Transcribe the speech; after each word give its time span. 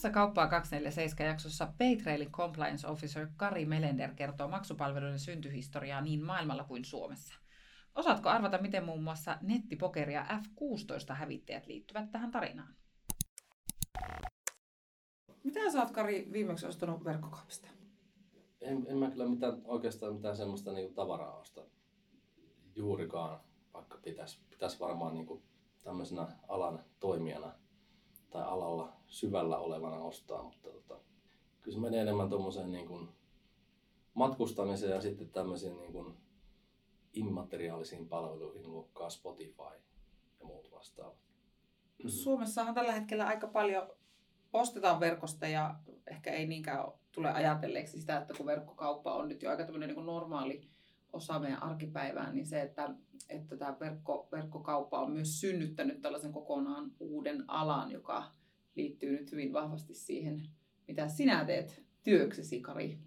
Tässä 0.00 0.10
Kauppaa 0.10 0.48
247 0.48 1.30
jaksossa 1.30 1.72
Paytrailin 1.78 2.32
compliance 2.32 2.88
officer 2.88 3.28
Kari 3.36 3.66
Melender 3.66 4.14
kertoo 4.14 4.48
maksupalveluiden 4.48 5.18
syntyhistoriaa 5.18 6.00
niin 6.00 6.24
maailmalla 6.24 6.64
kuin 6.64 6.84
Suomessa. 6.84 7.34
Osaatko 7.94 8.28
arvata, 8.28 8.58
miten 8.58 8.84
muun 8.84 9.02
muassa 9.02 9.38
nettipokeri 9.42 10.14
ja 10.14 10.26
F16 10.30 11.14
hävittäjät 11.14 11.66
liittyvät 11.66 12.10
tähän 12.10 12.30
tarinaan? 12.30 12.74
Mitä 15.44 15.72
sä 15.72 15.80
oot, 15.80 15.90
Kari, 15.90 16.28
viimeksi 16.32 16.66
ostanut 16.66 17.04
verkkokaupasta? 17.04 17.68
En, 18.60 18.86
en 18.88 18.96
mä 18.96 19.10
kyllä 19.10 19.28
mitään, 19.28 19.62
oikeastaan 19.64 20.14
mitään 20.14 20.36
semmoista 20.36 20.72
niin 20.72 20.94
tavaraa 20.94 21.36
osta 21.38 21.62
juurikaan, 22.74 23.40
vaikka 23.74 23.98
pitäisi 24.04 24.38
pitäis 24.50 24.80
varmaan 24.80 25.14
niin 25.14 25.42
tämmöisenä 25.82 26.26
alan 26.48 26.84
toimijana 27.00 27.52
tai 28.30 28.42
alalla 28.42 28.92
syvällä 29.06 29.58
olevana 29.58 29.96
ostaa, 29.96 30.42
mutta 30.42 30.70
tota, 30.70 31.00
kyllä 31.60 31.74
se 31.74 31.80
menee 31.80 32.00
enemmän 32.00 32.28
tuommoiseen 32.28 32.72
niin 32.72 32.86
kuin 32.86 33.08
matkustamiseen 34.14 34.92
ja 34.92 35.00
sitten 35.00 35.30
tämmöisiin 35.30 35.76
niin 35.76 35.92
kuin 35.92 36.14
immateriaalisiin 37.12 38.08
palveluihin, 38.08 38.70
luokkaa 38.70 39.10
Spotify 39.10 39.82
ja 40.40 40.46
muut 40.46 40.70
vastaavat. 40.72 41.16
Suomessahan 42.06 42.74
tällä 42.74 42.92
hetkellä 42.92 43.26
aika 43.26 43.46
paljon 43.46 43.88
ostetaan 44.52 45.00
verkosta 45.00 45.48
ja 45.48 45.74
ehkä 46.06 46.32
ei 46.32 46.46
niinkään 46.46 46.84
tule 47.12 47.32
ajatelleeksi 47.32 48.00
sitä, 48.00 48.18
että 48.18 48.34
kun 48.34 48.46
verkkokauppa 48.46 49.14
on 49.14 49.28
nyt 49.28 49.42
jo 49.42 49.50
aika 49.50 49.64
niin 49.64 50.06
normaali 50.06 50.68
osa 51.12 51.38
meidän 51.38 51.62
arkipäivää, 51.62 52.32
niin 52.32 52.46
se, 52.46 52.60
että, 52.60 52.90
että 53.28 53.56
tämä 53.56 53.76
verkko, 53.80 54.28
verkkokauppa 54.32 55.00
on 55.00 55.12
myös 55.12 55.40
synnyttänyt 55.40 56.00
tällaisen 56.00 56.32
kokonaan 56.32 56.92
uuden 57.00 57.44
alan, 57.48 57.90
joka 57.90 58.24
liittyy 58.74 59.10
nyt 59.10 59.32
hyvin 59.32 59.52
vahvasti 59.52 59.94
siihen, 59.94 60.42
mitä 60.88 61.08
sinä 61.08 61.44
teet 61.44 61.82
työksesi, 62.02 62.60
Kari. 62.60 62.98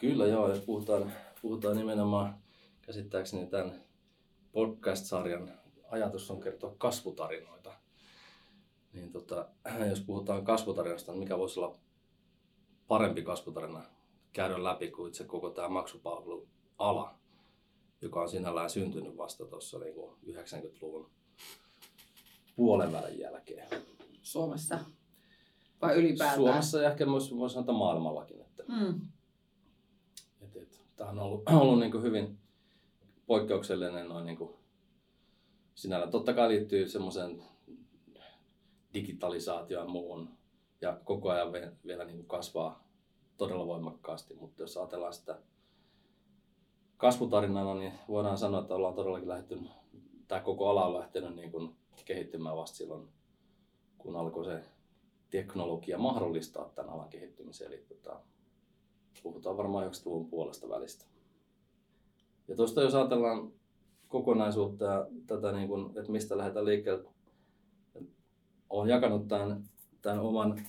Kyllä 0.00 0.26
joo, 0.26 0.48
jos 0.48 0.60
puhutaan, 0.60 1.12
puhutaan 1.42 1.76
nimenomaan 1.76 2.34
käsittääkseni 2.82 3.46
tämän 3.46 3.82
podcast-sarjan 4.52 5.50
ajatus 5.90 6.30
on 6.30 6.40
kertoa 6.40 6.74
kasvutarinoita. 6.78 7.72
Niin 8.92 9.12
tota, 9.12 9.48
jos 9.90 10.00
puhutaan 10.00 10.44
kasvutarinasta, 10.44 11.12
niin 11.12 11.18
mikä 11.18 11.38
voisi 11.38 11.60
olla 11.60 11.76
parempi 12.88 13.22
kasvutarina 13.22 13.82
käydä 14.32 14.64
läpi 14.64 14.90
kuin 14.90 15.08
itse 15.08 15.24
koko 15.24 15.50
tämä 15.50 15.68
maksupalveluala, 15.68 17.14
joka 18.02 18.22
on 18.22 18.28
sinällään 18.28 18.70
syntynyt 18.70 19.16
vasta 19.16 19.46
tuossa 19.46 19.78
niin 19.78 19.94
90-luvun 20.26 21.10
puolen 22.56 22.92
välin 22.92 23.18
jälkeen. 23.18 23.68
Suomessa 24.22 24.78
vai 25.82 25.94
ylipäätään? 25.94 26.38
Suomessa 26.38 26.82
ja 26.82 26.90
ehkä 26.90 27.06
myös 27.06 27.36
voisi 27.36 27.54
sanoa 27.54 27.78
maailmallakin. 27.78 28.40
Että, 28.40 28.64
mm. 28.68 29.00
et, 30.40 30.56
et, 30.56 30.80
tämä 30.96 31.10
on 31.10 31.18
ollut, 31.18 31.42
ollut 31.62 31.78
niin 31.78 31.92
kuin 31.92 32.02
hyvin 32.02 32.38
poikkeuksellinen 33.26 34.08
noin 34.08 34.26
niin 34.26 34.38
kuin 34.38 34.50
sinällä. 35.74 36.06
Totta 36.06 36.34
kai 36.34 36.48
liittyy 36.48 36.88
semmoisen 36.88 37.42
digitalisaatioon 38.94 39.86
ja 39.86 39.92
muuhun 39.92 40.28
ja 40.80 41.00
koko 41.04 41.30
ajan 41.30 41.52
vielä 41.86 42.04
niin 42.04 42.16
kuin 42.16 42.28
kasvaa 42.28 42.88
todella 43.36 43.66
voimakkaasti, 43.66 44.34
mutta 44.34 44.62
jos 44.62 44.76
ajatellaan 44.76 45.12
sitä 45.12 45.38
kasvutarinana, 47.02 47.74
niin 47.74 47.92
voidaan 48.08 48.38
sanoa, 48.38 48.60
että 48.60 48.74
ollaan 48.74 48.94
todellakin 48.94 49.28
lähtenyt, 49.28 49.70
tämä 50.28 50.40
koko 50.40 50.68
ala 50.68 50.86
on 50.86 50.94
lähtenyt 50.94 51.36
niin 51.36 51.50
kuin 51.52 51.76
kehittymään 52.04 52.56
vasta 52.56 52.76
silloin, 52.76 53.08
kun 53.98 54.16
alkoi 54.16 54.44
se 54.44 54.60
teknologia 55.30 55.98
mahdollistaa 55.98 56.68
tämän 56.74 56.92
alan 56.92 57.08
kehittymisen. 57.08 57.66
Eli 57.66 57.84
tota, 57.88 58.20
puhutaan 59.22 59.56
varmaan 59.56 59.86
90-luvun 59.86 60.28
puolesta 60.28 60.68
välistä. 60.68 61.04
Ja 62.48 62.56
tuosta 62.56 62.82
jos 62.82 62.94
ajatellaan 62.94 63.52
kokonaisuutta 64.08 64.84
ja 64.84 65.06
tätä, 65.26 65.52
niin 65.52 65.68
kuin, 65.68 65.86
että 65.98 66.12
mistä 66.12 66.38
lähdetään 66.38 66.66
liikkeelle, 66.66 67.04
olen 68.70 68.90
jakanut 68.90 69.28
tämän, 69.28 69.64
tämän 70.02 70.20
oman 70.20 70.66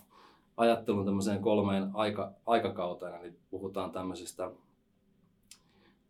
ajattelun 0.57 1.05
tämmöiseen 1.05 1.41
kolmeen 1.41 1.89
aika, 1.93 2.31
aikakauteen. 2.45 3.15
Eli 3.15 3.33
puhutaan 3.49 3.91
tämmöisestä 3.91 4.51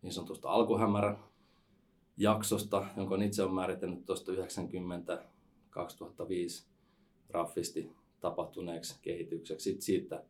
niin 0.03 0.13
sanotusta 0.13 0.49
alkuhämärä 0.49 1.17
jaksosta, 2.17 2.85
jonka 2.97 3.23
itse 3.23 3.43
olen 3.43 3.55
määritellyt 3.55 4.05
tuosta 4.05 4.31
90-2005 4.31 4.35
raffisti 7.29 7.91
tapahtuneeksi 8.19 8.99
kehitykseksi. 9.01 9.63
Sitten 9.63 9.81
siitä 9.81 10.23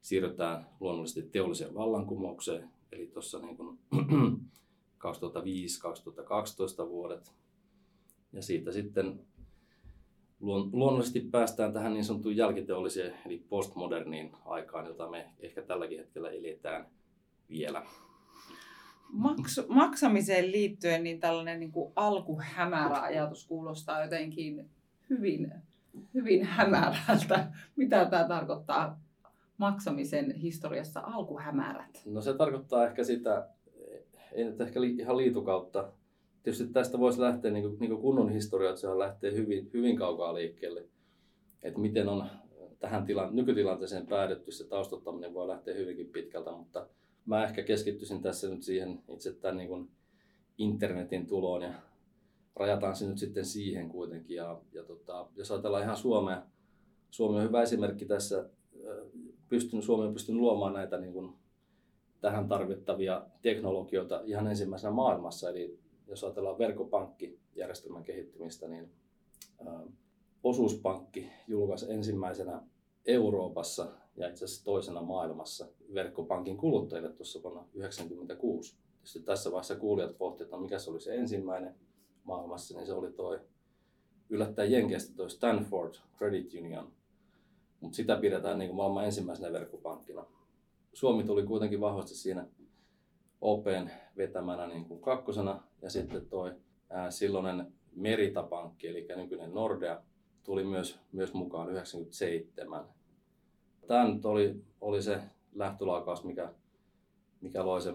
siirrytään 0.00 0.66
luonnollisesti 0.80 1.22
teolliseen 1.22 1.74
vallankumoukseen, 1.74 2.70
eli 2.92 3.06
tuossa 3.06 3.38
niin 3.38 3.56
2005-2012 6.84 6.88
vuodet. 6.94 7.32
Ja 8.32 8.42
siitä 8.42 8.72
sitten 8.72 9.26
luonnollisesti 10.72 11.20
päästään 11.20 11.72
tähän 11.72 11.92
niin 11.92 12.04
sanottuun 12.04 12.36
jälkiteolliseen 12.36 13.14
eli 13.26 13.44
postmoderniin 13.48 14.32
aikaan, 14.44 14.86
jota 14.86 15.08
me 15.10 15.30
ehkä 15.38 15.62
tälläkin 15.62 15.98
hetkellä 15.98 16.30
eletään 16.30 16.90
vielä. 17.48 17.86
Maksu, 19.08 19.62
maksamiseen 19.68 20.52
liittyen 20.52 21.04
niin 21.04 21.20
tällainen 21.20 21.60
niin 21.60 21.72
kuin 21.72 21.92
alkuhämärä 21.96 23.00
ajatus 23.00 23.46
kuulostaa 23.46 24.04
jotenkin 24.04 24.70
hyvin, 25.10 25.52
hyvin 26.14 26.44
hämärältä. 26.44 27.52
Mitä 27.76 28.04
tämä 28.04 28.28
tarkoittaa 28.28 29.00
maksamisen 29.58 30.34
historiassa 30.34 31.00
alkuhämärät? 31.00 32.02
No 32.06 32.20
se 32.20 32.34
tarkoittaa 32.34 32.86
ehkä 32.86 33.04
sitä, 33.04 33.48
ei 34.32 34.44
nyt 34.44 34.60
ehkä 34.60 34.80
li, 34.80 34.90
ihan 34.90 35.16
liitukautta. 35.16 35.92
Tietysti 36.42 36.72
tästä 36.72 36.98
voisi 36.98 37.20
lähteä 37.20 37.50
niin 37.50 37.62
kuin, 37.64 37.76
niin 37.80 37.90
kuin 37.90 38.02
kunnon 38.02 38.32
historia, 38.32 38.68
että 38.68 38.80
se 38.80 38.98
lähtee 38.98 39.32
hyvin, 39.32 39.70
hyvin 39.74 39.96
kaukaa 39.96 40.34
liikkeelle. 40.34 40.84
Että 41.62 41.80
miten 41.80 42.08
on 42.08 42.26
tähän 42.78 43.04
tilan, 43.04 43.36
nykytilanteeseen 43.36 44.06
päädytty, 44.06 44.52
se 44.52 44.68
taustottaminen 44.68 45.34
voi 45.34 45.48
lähteä 45.48 45.74
hyvinkin 45.74 46.08
pitkältä, 46.08 46.50
mutta 46.50 46.86
mä 47.26 47.44
ehkä 47.44 47.62
keskittyisin 47.62 48.22
tässä 48.22 48.48
nyt 48.48 48.62
siihen 48.62 49.02
itse 49.08 49.32
tämän 49.32 49.56
niin 49.56 49.68
kuin 49.68 49.90
internetin 50.58 51.26
tuloon 51.26 51.62
ja 51.62 51.74
rajataan 52.56 52.96
se 52.96 53.06
nyt 53.06 53.18
sitten 53.18 53.44
siihen 53.44 53.88
kuitenkin. 53.88 54.36
Ja, 54.36 54.60
ja 54.72 54.82
tota, 54.82 55.28
jos 55.36 55.50
ajatellaan 55.50 55.82
ihan 55.82 55.96
Suomea, 55.96 56.42
Suomi 57.10 57.36
on 57.36 57.44
hyvä 57.44 57.62
esimerkki 57.62 58.04
tässä, 58.04 58.48
pystyn, 59.48 59.82
Suomi 59.82 60.06
on 60.06 60.12
pystynyt 60.12 60.40
luomaan 60.40 60.72
näitä 60.72 60.98
niin 60.98 61.12
kuin 61.12 61.32
tähän 62.20 62.48
tarvittavia 62.48 63.26
teknologioita 63.42 64.20
ihan 64.24 64.46
ensimmäisenä 64.46 64.92
maailmassa. 64.92 65.50
Eli 65.50 65.78
jos 66.06 66.24
ajatellaan 66.24 66.58
verkkopankkijärjestelmän 66.58 68.04
kehittymistä, 68.04 68.68
niin 68.68 68.90
ää, 69.66 69.80
osuuspankki 70.42 71.30
julkaisi 71.48 71.92
ensimmäisenä 71.92 72.62
Euroopassa 73.06 73.88
ja 74.16 74.28
itse 74.28 74.44
asiassa 74.44 74.64
toisena 74.64 75.02
maailmassa 75.02 75.66
verkkopankin 75.94 76.56
kuluttajille 76.56 77.12
tuossa 77.12 77.42
vuonna 77.42 77.60
1996. 77.60 78.76
Tietysti 78.94 79.20
tässä 79.20 79.50
vaiheessa 79.50 79.76
kuulijat 79.76 80.18
pohtivat, 80.18 80.46
että 80.46 80.56
mikä 80.56 80.78
se 80.78 80.90
oli 80.90 81.00
se 81.00 81.14
ensimmäinen 81.14 81.74
maailmassa, 82.24 82.74
niin 82.74 82.86
se 82.86 82.92
oli 82.92 83.12
toi 83.12 83.40
yllättäen 84.30 84.72
Jenkeistä 84.72 85.16
toi 85.16 85.30
Stanford 85.30 85.94
Credit 86.18 86.54
Union. 86.54 86.92
Mutta 87.80 87.96
sitä 87.96 88.16
pidetään 88.16 88.58
niin 88.58 88.68
kuin 88.68 88.76
maailman 88.76 89.04
ensimmäisenä 89.04 89.52
verkkopankkina. 89.52 90.26
Suomi 90.92 91.24
tuli 91.24 91.42
kuitenkin 91.42 91.80
vahvasti 91.80 92.14
siinä 92.14 92.46
Open 93.40 93.92
vetämänä 94.16 94.66
niin 94.66 94.84
kuin 94.84 95.00
kakkosena 95.00 95.62
ja 95.82 95.90
sitten 95.90 96.26
toi 96.26 96.54
ää, 96.90 97.10
silloinen 97.10 97.72
Merita-pankki, 97.96 98.88
eli 98.88 99.06
nykyinen 99.16 99.54
Nordea, 99.54 100.02
tuli 100.44 100.64
myös, 100.64 100.98
myös 101.12 101.34
mukaan 101.34 101.70
97. 101.70 102.84
Tämä 103.86 104.08
nyt 104.08 104.24
oli, 104.24 104.64
oli 104.80 105.02
se 105.02 105.20
lähtölaukaus, 105.54 106.24
mikä, 106.24 106.52
mikä 107.40 107.66
loi 107.66 107.82
sen 107.82 107.94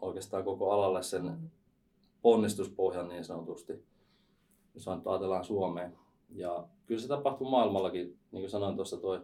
oikeastaan 0.00 0.44
koko 0.44 0.72
alalle 0.72 1.02
sen 1.02 1.50
ponnistuspohjan 2.22 3.08
niin 3.08 3.24
sanotusti, 3.24 3.84
jos 4.74 4.88
ajatellaan 4.88 5.44
Suomeen. 5.44 5.98
Ja 6.30 6.66
kyllä 6.86 7.00
se 7.00 7.08
tapahtui 7.08 7.50
maailmallakin, 7.50 8.18
niin 8.32 8.42
kuin 8.42 8.50
sanoin 8.50 8.76
tuossa, 8.76 8.96
tuo 8.96 9.20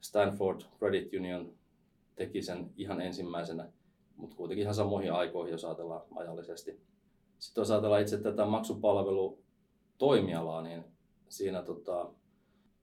Stanford 0.00 0.60
Credit 0.78 1.14
Union 1.14 1.52
teki 2.16 2.42
sen 2.42 2.70
ihan 2.76 3.00
ensimmäisenä, 3.00 3.68
mutta 4.16 4.36
kuitenkin 4.36 4.62
ihan 4.62 4.74
samoihin 4.74 5.12
aikoihin, 5.12 5.52
jos 5.52 5.64
ajatellaan 5.64 6.02
ajallisesti. 6.16 6.80
Sitten 7.38 7.62
jos 7.62 7.70
ajatellaan 7.70 8.02
itse 8.02 8.18
tätä 8.18 8.46
maksupalvelutoimialaa, 8.46 10.62
niin 10.62 10.84
siinä 11.28 11.62
tota, 11.62 12.10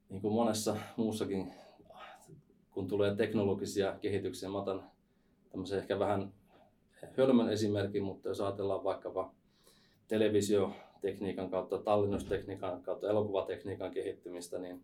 niin 0.09 0.21
kuin 0.21 0.33
monessa 0.33 0.77
muussakin, 0.97 1.53
kun 2.77 2.87
tulee 2.87 3.15
teknologisia 3.15 3.95
kehityksiä, 4.01 4.49
mä 4.49 4.57
otan 4.57 4.83
tämmöisen 5.51 5.79
ehkä 5.79 5.99
vähän 5.99 6.33
hölmön 7.17 7.49
esimerkin, 7.49 8.03
mutta 8.03 8.29
jos 8.29 8.41
ajatellaan 8.41 8.83
vaikkapa 8.83 9.33
televisiotekniikan 10.07 11.49
kautta, 11.49 11.77
tallennustekniikan 11.77 12.83
kautta, 12.83 13.09
elokuvatekniikan 13.09 13.91
kehittymistä, 13.91 14.59
niin 14.59 14.83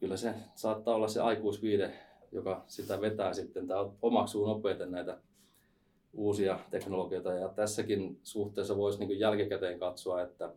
kyllä 0.00 0.16
se 0.16 0.34
saattaa 0.54 0.94
olla 0.94 1.08
se 1.08 1.20
aikuisviide, 1.20 1.92
joka 2.32 2.64
sitä 2.66 3.00
vetää 3.00 3.32
sitten 3.32 3.66
tai 3.66 3.90
omaksuu 4.02 4.46
nopeiten 4.46 4.90
näitä 4.90 5.18
uusia 6.12 6.58
teknologioita. 6.70 7.32
Ja 7.32 7.48
tässäkin 7.48 8.20
suhteessa 8.22 8.76
voisi 8.76 8.98
niin 8.98 9.18
jälkikäteen 9.18 9.78
katsoa, 9.78 10.22
että 10.22 10.52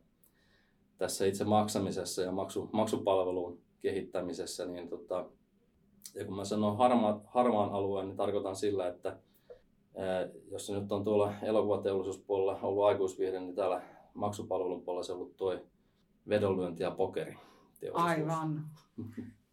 tässä 0.98 1.26
itse 1.26 1.44
maksamisessa 1.44 2.22
ja 2.22 2.32
maksu, 2.32 2.70
maksupalvelun 2.72 3.62
kehittämisessä, 3.82 4.66
niin 4.66 4.90
tota, 4.90 5.30
ja 6.16 6.26
kun 6.26 6.36
mä 6.36 6.46
sanon 6.46 6.78
harma, 6.78 7.22
harmaan 7.26 7.70
alueen, 7.70 8.08
niin 8.08 8.18
tarkoitan 8.18 8.56
sillä, 8.56 8.88
että 8.88 9.18
ää, 9.98 10.30
jos 10.52 10.66
se 10.66 10.80
nyt 10.80 10.92
on 10.92 11.04
tuolla 11.04 11.34
elokuvateollisuuspuolella 11.42 12.60
ollut 12.62 12.86
aikuisviihde, 12.86 13.40
niin 13.40 13.56
täällä 13.56 13.82
maksupalvelun 14.14 14.82
puolella 14.82 15.04
se 15.04 15.12
on 15.12 15.18
ollut 15.18 15.38
toi 15.38 15.66
vedonlyönti 16.30 16.84
ja 16.84 16.92
pokeri. 16.92 17.38
Aivan. 17.94 18.66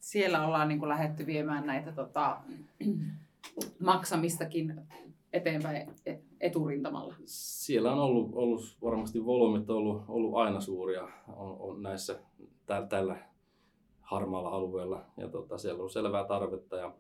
Siellä 0.01 0.47
ollaan 0.47 0.69
niin 0.69 0.79
kuin 0.79 0.89
lähdetty 0.89 1.27
viemään 1.27 1.67
näitä 1.67 1.93
tota, 1.93 2.41
maksamistakin 3.81 4.81
eteenpäin 5.33 5.91
eturintamalla. 6.41 7.15
Siellä 7.25 7.93
on 7.93 7.99
ollut, 7.99 8.31
ollut 8.33 8.77
varmasti 8.83 9.25
volyymit 9.25 9.71
ollut, 9.71 10.03
ollut 10.09 10.35
aina 10.35 10.61
suuria 10.61 11.03
on, 11.29 11.57
on 11.61 11.83
näissä 11.83 12.21
tällä 12.89 13.17
harmaalla 14.07 14.49
alueella. 14.49 15.05
Ja 15.17 15.29
tota, 15.29 15.59
siellä 15.59 15.83
on 15.83 15.91
selvää 15.91 16.25
tarvetta 16.25 16.77
ja 16.77 16.95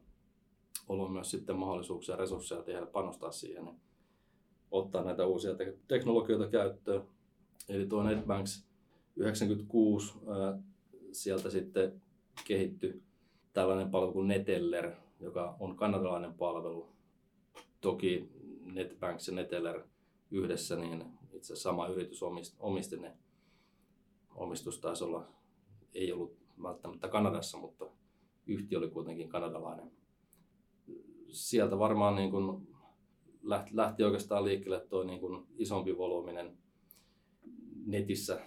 ollut 0.88 1.12
myös 1.12 1.30
sitten 1.30 1.56
mahdollisuuksia 1.56 2.12
ja 2.12 2.18
resursseja 2.18 2.62
tehdä 2.62 2.86
panostaa 2.86 3.30
siihen. 3.30 3.64
Niin 3.64 3.80
ottaa 4.70 5.04
näitä 5.04 5.26
uusia 5.26 5.54
te- 5.54 5.78
teknologioita 5.88 6.48
käyttöön. 6.48 7.02
Eli 7.68 7.86
tuo 7.86 8.02
NetBanks 8.02 8.66
96 9.16 10.14
ää, 10.28 10.58
sieltä 11.12 11.50
sitten 11.50 12.02
kehittyi 12.46 13.02
tällainen 13.52 13.90
palvelu 13.90 14.12
kuin 14.12 14.28
Neteller, 14.28 14.92
joka 15.20 15.56
on 15.60 15.76
kanadalainen 15.76 16.34
palvelu. 16.34 16.88
Toki 17.80 18.30
NetBanks 18.64 19.28
ja 19.28 19.34
Neteller 19.34 19.82
yhdessä, 20.30 20.76
niin 20.76 21.04
itse 21.32 21.56
sama 21.56 21.88
yritys 21.88 22.22
omisti 22.58 22.96
ne. 22.96 23.16
Omistus 24.34 24.78
taisi 24.78 25.04
olla, 25.04 25.28
ei 25.94 26.12
ollut 26.12 26.45
välttämättä 26.62 27.08
Kanadassa, 27.08 27.58
mutta 27.58 27.86
yhtiö 28.46 28.78
oli 28.78 28.90
kuitenkin 28.90 29.28
kanadalainen. 29.28 29.90
Sieltä 31.28 31.78
varmaan 31.78 32.16
niin 32.16 32.30
kuin 32.30 32.68
lähti, 33.42 33.70
lähti 33.76 34.04
oikeastaan 34.04 34.44
liikkeelle 34.44 34.80
tuo 34.80 35.04
niin 35.04 35.20
kuin 35.20 35.46
isompi 35.58 35.98
volyyminen 35.98 36.58
netissä 37.86 38.40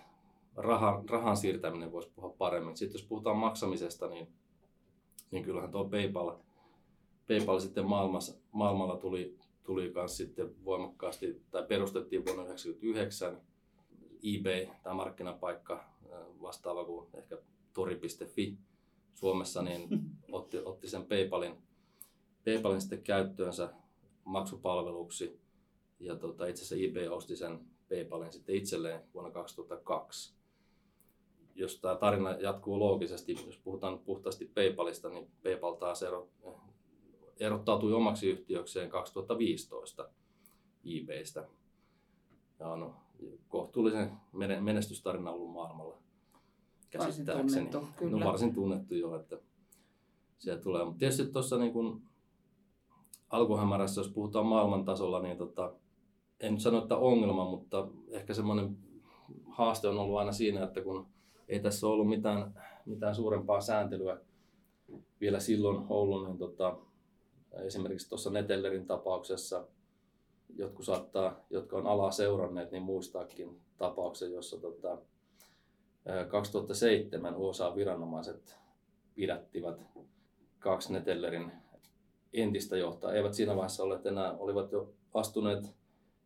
rahan, 0.56 1.10
rahan 1.10 1.38
siirtäminen 1.38 1.92
voisi 1.92 2.12
puhua 2.16 2.36
paremmin. 2.38 2.78
Sitten 2.78 3.00
jos 3.00 3.08
puhutaan 3.08 3.38
maksamisesta, 3.38 4.08
niin, 4.08 4.28
niin 5.32 5.44
kyllähän 5.44 5.72
tuo 5.72 5.90
PayPal, 5.90 6.36
PayPal 7.28 7.60
sitten 7.60 7.86
maailmassa, 7.86 8.42
maailmalla 8.52 8.98
tuli, 8.98 9.38
tuli 9.64 9.92
myös 9.96 10.18
sitten 10.18 10.66
voimakkaasti, 10.66 11.42
tai 11.52 11.64
perustettiin 11.64 12.26
vuonna 12.26 12.44
1999. 12.44 13.42
eBay, 14.24 14.76
tämä 14.84 14.96
markkinapaikka, 14.96 15.84
vastaava 16.42 16.86
kuin 16.86 17.08
ehkä 17.14 17.38
tori.fi 17.74 18.58
Suomessa, 19.14 19.62
niin 19.62 19.90
otti, 20.32 20.58
otti 20.58 20.88
sen 20.88 21.06
PayPalin, 21.06 21.56
PayPalin 22.46 22.82
sitten 22.82 23.04
käyttöönsä 23.04 23.74
maksupalveluksi. 24.26 25.40
Ja 26.00 26.16
tota, 26.16 26.48
itse 26.48 26.64
asiassa 26.64 26.86
eBay 26.86 27.08
osti 27.08 27.36
sen 27.36 27.60
PayPalin 27.90 28.34
sitten 28.34 28.56
itselleen 28.56 29.02
vuonna 29.14 29.32
2002. 29.32 30.34
Jos 31.56 31.80
tämä 31.80 31.96
tarina 31.96 32.32
jatkuu 32.32 32.80
loogisesti, 32.80 33.38
jos 33.46 33.58
puhutaan 33.64 34.00
puhtaasti 34.00 34.52
PayPalista, 34.56 35.10
niin 35.10 35.32
PayPal 35.44 35.74
taas 35.74 36.04
ero, 36.04 36.30
erottautui 37.40 37.94
omaksi 37.94 38.30
yhtiökseen 38.30 38.90
2015 38.90 40.10
eBaystä. 40.86 41.48
Ja 42.60 42.68
on 42.68 42.96
kohtuullisen 43.48 44.12
menestystarina 44.62 45.32
ollut 45.32 45.52
maailmalla 45.52 45.98
käsittääkseni. 46.90 47.44
Varsin 47.44 47.70
tunnettu, 47.70 48.00
kyllä. 48.00 48.18
No 48.18 48.26
varsin 48.26 48.54
tunnettu 48.54 48.96
jo, 48.96 49.16
että 49.16 49.38
siellä 50.38 50.62
tulee. 50.62 50.86
Mutta 50.86 51.00
tietysti 51.00 51.26
tuossa 51.26 51.58
niin 51.58 51.74
kun 51.74 52.02
alkuhämärässä, 53.30 54.02
jos 54.02 54.10
puhutaan 54.10 54.46
maailman 54.46 54.86
tasolla, 54.86 55.22
niin 55.22 55.38
tota, 55.38 55.74
en 56.40 56.54
nyt 56.54 56.62
sano, 56.62 56.78
että 56.78 56.98
ongelma, 56.98 57.50
mutta 57.50 57.88
ehkä 58.10 58.34
semmoinen 58.34 58.78
haaste 59.48 59.88
on 59.88 59.98
ollut 59.98 60.20
aina 60.20 60.32
siinä, 60.32 60.64
että 60.64 60.82
kun 60.82 61.08
ei 61.48 61.60
tässä 61.60 61.88
ollut 61.88 62.10
mitään, 62.10 62.54
mitään 62.86 63.16
suurempaa 63.16 63.62
sääntelyä 63.62 64.20
vielä 65.22 65.40
silloin 65.40 65.86
ollut, 65.90 66.28
niin 66.28 66.38
tota, 66.38 66.78
esimerkiksi 67.52 68.10
tuossa 68.10 68.30
Netellerin 68.30 68.88
tapauksessa 68.88 69.68
jotkut 70.56 70.86
saattaa, 70.86 71.40
jotka 71.50 71.78
on 71.78 71.88
alaa 71.88 72.12
seuranneet, 72.12 72.72
niin 72.72 72.84
muistaakin 72.84 73.62
tapauksen, 73.78 74.34
jossa 74.34 74.58
tota, 74.58 74.98
2007 76.28 77.36
USA-viranomaiset 77.36 78.58
pidättivät 79.16 79.82
kaksi 80.60 80.94
Netellerin 80.94 81.52
entistä 82.34 82.78
johtajaa. 82.78 83.16
Eivät 83.16 83.34
siinä 83.34 83.56
vaiheessa 83.56 83.84
olleet 83.84 84.06
enää, 84.06 84.38
olivat 84.38 84.72
jo 84.72 84.94
astuneet 85.14 85.76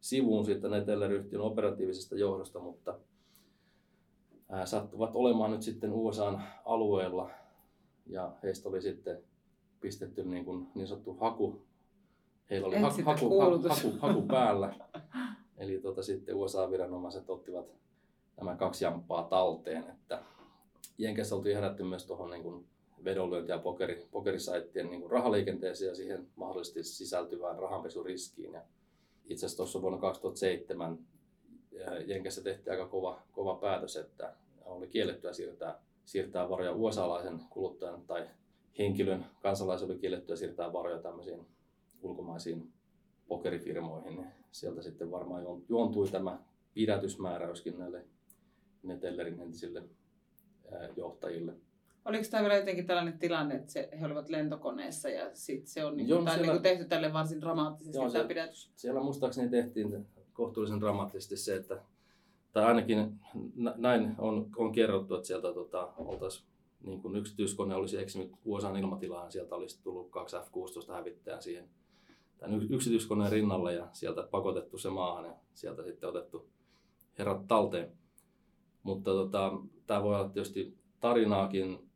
sivuun 0.01 0.45
siitä 0.45 0.69
Neteller-yhtiön 0.69 1.41
operatiivisesta 1.41 2.15
johdosta, 2.15 2.59
mutta 2.59 2.99
sattuvat 4.65 5.15
olemaan 5.15 5.51
nyt 5.51 5.61
sitten 5.61 5.93
USAn 5.93 6.43
alueella 6.65 7.29
ja 8.07 8.31
heistä 8.43 8.69
oli 8.69 8.81
sitten 8.81 9.23
pistetty 9.81 10.23
niin, 10.23 10.45
kuin 10.45 10.67
niin 10.75 10.87
sanottu 10.87 11.13
haku, 11.13 11.61
heillä 12.49 12.67
oli 12.67 12.77
haku, 12.77 13.01
haku, 13.05 13.39
haku, 13.39 13.69
haku, 13.69 13.97
haku 13.99 14.21
päällä. 14.21 14.73
Eli 15.57 15.79
tuota, 15.79 16.03
sitten 16.03 16.35
USA-viranomaiset 16.35 17.29
ottivat 17.29 17.65
nämä 18.37 18.55
kaksi 18.55 18.85
jamppaa 18.85 19.23
talteen. 19.23 19.89
Että 19.89 20.23
Jenkessä 20.97 21.35
oltiin 21.35 21.55
herätty 21.55 21.83
myös 21.83 22.05
tuohon 22.05 22.29
niin 22.29 22.67
vedonlyönti- 23.03 23.51
ja 23.51 23.59
pokeri, 23.59 24.07
pokerisaittien 24.11 24.89
niin 24.89 25.11
rahaliikenteeseen 25.11 25.89
ja 25.89 25.95
siihen 25.95 26.27
mahdollisesti 26.35 26.83
sisältyvään 26.83 27.59
rahanpesuriskiin. 27.59 28.53
Ja 28.53 28.61
itse 29.25 29.45
asiassa 29.45 29.57
tuossa 29.57 29.81
vuonna 29.81 29.99
2007 29.99 30.99
Jenkessä 32.05 32.43
tehtiin 32.43 32.71
aika 32.71 32.87
kova, 32.87 33.21
kova 33.31 33.55
päätös, 33.55 33.95
että 33.95 34.33
oli 34.65 34.87
kiellettyä 34.87 35.33
siirtää, 35.33 35.79
siirtää 36.05 36.49
varoja 36.49 36.73
USA-laisen 36.73 37.39
kuluttajan 37.49 38.01
tai 38.01 38.29
henkilön 38.77 39.25
kansalaisen 39.41 39.89
oli 39.89 39.97
kiellettyä 39.97 40.35
siirtää 40.35 40.73
varoja 40.73 40.97
tämmöisiin 40.97 41.47
ulkomaisiin 42.01 42.73
pokerifirmoihin. 43.27 44.25
Sieltä 44.51 44.81
sitten 44.81 45.11
varmaan 45.11 45.43
juontui 45.69 46.07
tämä 46.07 46.39
pidätysmääräyskin 46.73 47.79
näille 47.79 48.05
Netellerin 48.83 49.39
entisille 49.39 49.83
johtajille. 50.95 51.53
Oliko 52.05 52.23
tämä 52.31 52.43
vielä 52.43 52.55
jotenkin 52.55 52.85
tällainen 52.85 53.19
tilanne, 53.19 53.55
että 53.55 53.71
se, 53.71 53.89
he 53.99 54.05
olivat 54.05 54.29
lentokoneessa 54.29 55.09
ja 55.09 55.29
sit 55.33 55.67
se 55.67 55.85
on, 55.85 55.97
niin, 55.97 56.09
Joo, 56.09 56.23
siellä, 56.25 56.53
niin 56.53 56.61
tehty 56.61 56.85
tälle 56.85 57.13
varsin 57.13 57.41
dramaattisesti 57.41 57.97
Joo, 57.97 58.11
tämä 58.11 58.27
pidätys? 58.27 58.71
Siellä 58.75 59.01
muistaakseni 59.01 59.49
tehtiin 59.49 60.07
kohtuullisen 60.33 60.79
dramaattisesti 60.79 61.37
se, 61.37 61.55
että 61.55 61.81
tai 62.51 62.65
ainakin 62.65 63.19
näin 63.77 64.15
on, 64.17 64.49
on 64.55 64.71
kerrottu, 64.71 65.15
että 65.15 65.27
sieltä 65.27 65.53
tota, 65.53 65.93
oltaisiin 65.97 66.47
niin 66.81 67.01
kuin 67.01 67.15
yksityiskone 67.15 67.75
olisi 67.75 67.97
eksynyt 67.97 68.31
USAn 68.45 68.77
ilmatilaan, 68.77 69.31
sieltä 69.31 69.55
olisi 69.55 69.83
tullut 69.83 70.09
kaksi 70.09 70.35
F-16 70.35 70.93
hävittäjää 70.93 71.41
siihen 71.41 71.69
tämän 72.37 72.67
yksityiskoneen 72.71 73.31
rinnalle 73.31 73.73
ja 73.73 73.87
sieltä 73.91 74.23
pakotettu 74.31 74.77
se 74.77 74.89
maahan 74.89 75.25
ja 75.25 75.33
sieltä 75.53 75.83
sitten 75.83 76.09
otettu 76.09 76.49
herrat 77.17 77.47
talteen. 77.47 77.91
Mutta 78.83 79.11
tota, 79.11 79.51
tämä 79.87 80.03
voi 80.03 80.15
olla 80.15 80.29
tietysti 80.29 80.77
tarinaakin, 80.99 81.89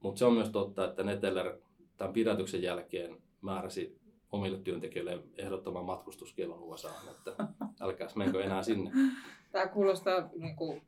mutta 0.00 0.18
se 0.18 0.24
on 0.24 0.32
myös 0.32 0.50
totta, 0.50 0.84
että 0.84 1.02
Neteller 1.02 1.58
tämän 1.96 2.12
pidätyksen 2.12 2.62
jälkeen 2.62 3.16
määräsi 3.40 3.98
omille 4.32 4.58
työntekijöille 4.58 5.22
ehdottoman 5.38 5.84
matkustuskielon 5.84 6.62
USA, 6.62 6.90
että 7.10 7.48
älkää 7.80 8.08
menkö 8.16 8.44
enää 8.44 8.62
sinne. 8.62 8.90
Tämä 9.52 9.66
kuulostaa 9.66 10.30
niin 10.36 10.56
kuin 10.56 10.82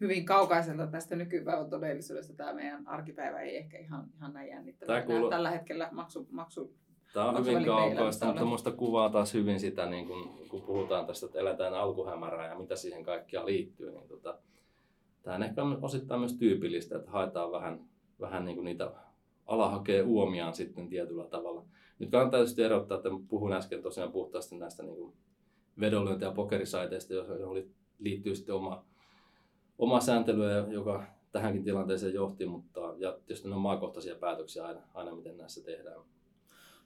hyvin 0.00 0.24
kaukaiselta 0.24 0.86
tästä 0.86 1.16
nykypäivän 1.16 1.70
todellisuudesta. 1.70 2.34
Tämä 2.34 2.52
meidän 2.52 2.88
arkipäivä 2.88 3.40
ei 3.40 3.56
ehkä 3.56 3.78
ihan, 3.78 4.10
ihan 4.16 4.32
näin 4.32 4.48
jännittävä. 4.48 5.02
Kuulu... 5.02 5.30
Tällä 5.30 5.50
hetkellä 5.50 5.88
maksu, 5.92 6.28
maksu 6.30 6.74
Tämä 7.12 7.26
on 7.26 7.46
hyvin 7.46 7.64
kaukaista, 7.64 8.26
mutta 8.26 8.44
minusta 8.44 8.70
kuvaa 8.70 9.10
taas 9.10 9.34
hyvin 9.34 9.60
sitä, 9.60 9.86
niin 9.86 10.06
kun, 10.06 10.48
kun 10.48 10.62
puhutaan 10.62 11.06
tästä, 11.06 11.26
että 11.26 11.38
eletään 11.38 11.74
alkuhämärää 11.74 12.48
ja 12.48 12.58
mitä 12.58 12.76
siihen 12.76 13.02
kaikkia 13.02 13.46
liittyy. 13.46 13.90
Niin 13.92 14.08
tota, 14.08 14.38
tämä 15.22 15.36
on 15.36 15.42
ehkä 15.42 15.62
osittain 15.82 16.20
myös 16.20 16.36
tyypillistä, 16.36 16.96
että 16.96 17.10
haetaan 17.10 17.52
vähän, 17.52 17.84
vähän 18.20 18.44
niin 18.44 18.54
kuin 18.54 18.64
niitä 18.64 18.92
ala 19.46 19.70
hakee 19.70 20.02
uomiaan 20.02 20.54
sitten 20.54 20.88
tietyllä 20.88 21.24
tavalla. 21.24 21.64
Nyt 21.98 22.10
kannattaa 22.10 22.38
tietysti 22.38 22.62
erottaa, 22.62 22.96
että 22.96 23.08
puhun 23.28 23.52
äsken 23.52 23.82
tosiaan 23.82 24.12
puhtaasti 24.12 24.56
näistä 24.56 24.82
niin 24.82 25.12
vedonlyönti- 25.80 26.24
ja 26.24 26.30
pokerisaiteista, 26.30 27.14
joihin 27.14 27.74
liittyy 27.98 28.34
sitten 28.34 28.54
oma, 28.54 28.84
oma 29.78 30.00
sääntelyä, 30.00 30.66
joka 30.68 31.04
tähänkin 31.32 31.64
tilanteeseen 31.64 32.14
johti, 32.14 32.46
mutta 32.46 32.80
ja 32.98 33.18
tietysti 33.26 33.48
ne 33.48 33.54
on 33.54 33.60
maakohtaisia 33.60 34.14
päätöksiä 34.14 34.66
aina, 34.66 34.80
aina 34.94 35.14
miten 35.14 35.36
näissä 35.36 35.64
tehdään. 35.64 36.00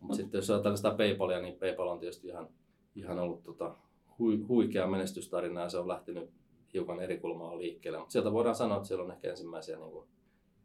Mutta 0.01 0.13
no. 0.13 0.15
sitten 0.15 0.39
jos 0.39 0.51
ajatellaan 0.51 0.77
sitä 0.77 0.95
PayPalia, 0.95 1.41
niin 1.41 1.59
PayPal 1.59 1.89
on 1.89 1.99
tietysti 1.99 2.29
ihan, 2.29 2.49
ihan 2.95 3.19
ollut 3.19 3.45
tota, 3.45 3.77
hui, 4.19 4.37
huikea 4.49 4.87
menestystarina 4.87 5.61
ja 5.61 5.69
se 5.69 5.79
on 5.79 5.89
lähtenyt 5.89 6.31
hiukan 6.77 7.01
eri 7.01 7.19
kulmaa 7.19 7.59
liikkeelle. 7.59 7.99
Mutta 7.99 8.13
sieltä 8.13 8.33
voidaan 8.33 8.55
sanoa, 8.55 8.77
että 8.77 8.89
siellä 8.89 9.05
on 9.05 9.11
ehkä 9.11 9.31
ensimmäisiä 9.31 9.77
niin 9.77 9.91
kuin, 9.91 10.09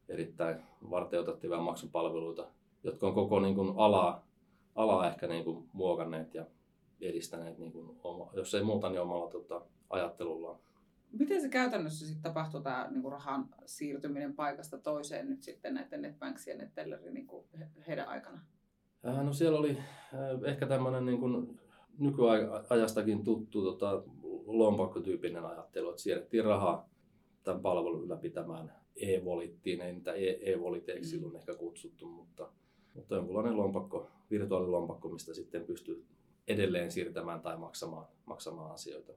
erittäin 0.09 0.63
varteutettavia 0.89 1.57
maksupalveluita, 1.57 2.47
jotka 2.83 3.07
on 3.07 3.13
koko 3.13 3.39
niin 3.39 3.55
kuin, 3.55 3.73
alaa, 3.77 4.27
alaa 4.75 5.07
ehkä 5.07 5.27
niin 5.27 5.43
kuin, 5.43 5.69
muokanneet 5.73 6.33
ja 6.33 6.45
edistäneet, 7.01 7.57
niin 7.57 7.71
kuin, 7.71 7.99
oma, 8.03 8.29
jos 8.33 8.53
ei 8.53 8.63
muuta, 8.63 8.89
niin 8.89 9.01
omalla 9.01 9.29
tota, 9.29 9.61
ajattelullaan. 9.89 10.59
Miten 11.11 11.41
se 11.41 11.49
käytännössä 11.49 12.05
sitten 12.05 12.23
tapahtuu 12.23 12.61
tämä 12.61 12.87
niin 12.91 13.01
kuin 13.01 13.11
rahan 13.11 13.49
siirtyminen 13.65 14.35
paikasta 14.35 14.77
toiseen 14.77 15.29
nyt 15.29 15.43
sitten 15.43 15.73
näiden 15.73 16.01
NetBanksien 16.01 16.57
ja 16.57 16.63
NetTellerin 16.63 17.13
niin 17.13 17.27
kuin 17.27 17.45
heidän 17.87 18.07
aikana? 18.07 18.41
Äh, 19.07 19.23
no 19.25 19.33
siellä 19.33 19.59
oli 19.59 19.77
äh, 19.77 20.43
ehkä 20.45 20.67
tämmöinen 20.67 21.05
niin 21.05 21.19
kuin 21.19 21.59
nykyajastakin 21.97 23.23
tuttu 23.23 23.63
tota, 23.63 24.03
lompakkotyyppinen 24.45 25.45
ajattelu, 25.45 25.89
että 25.89 26.01
siirrettiin 26.01 26.45
rahaa 26.45 26.89
tämän 27.43 27.61
palvelun 27.61 28.03
ylläpitämään 28.03 28.73
e-volittiin, 28.95 29.81
ei 29.81 29.93
niitä 29.93 30.13
e-voliteiksi 30.41 31.11
mm. 31.15 31.19
silloin 31.19 31.35
ehkä 31.35 31.55
kutsuttu, 31.55 32.05
mutta, 32.05 32.49
mutta 32.93 33.15
jonkunlainen 33.15 33.57
lompakko, 33.57 34.07
virtuaalilompakko, 34.31 35.09
mistä 35.09 35.33
sitten 35.33 35.63
pystyy 35.63 36.05
edelleen 36.47 36.91
siirtämään 36.91 37.41
tai 37.41 37.57
maksamaan, 37.57 38.07
maksamaan 38.25 38.71
asioita. 38.71 39.13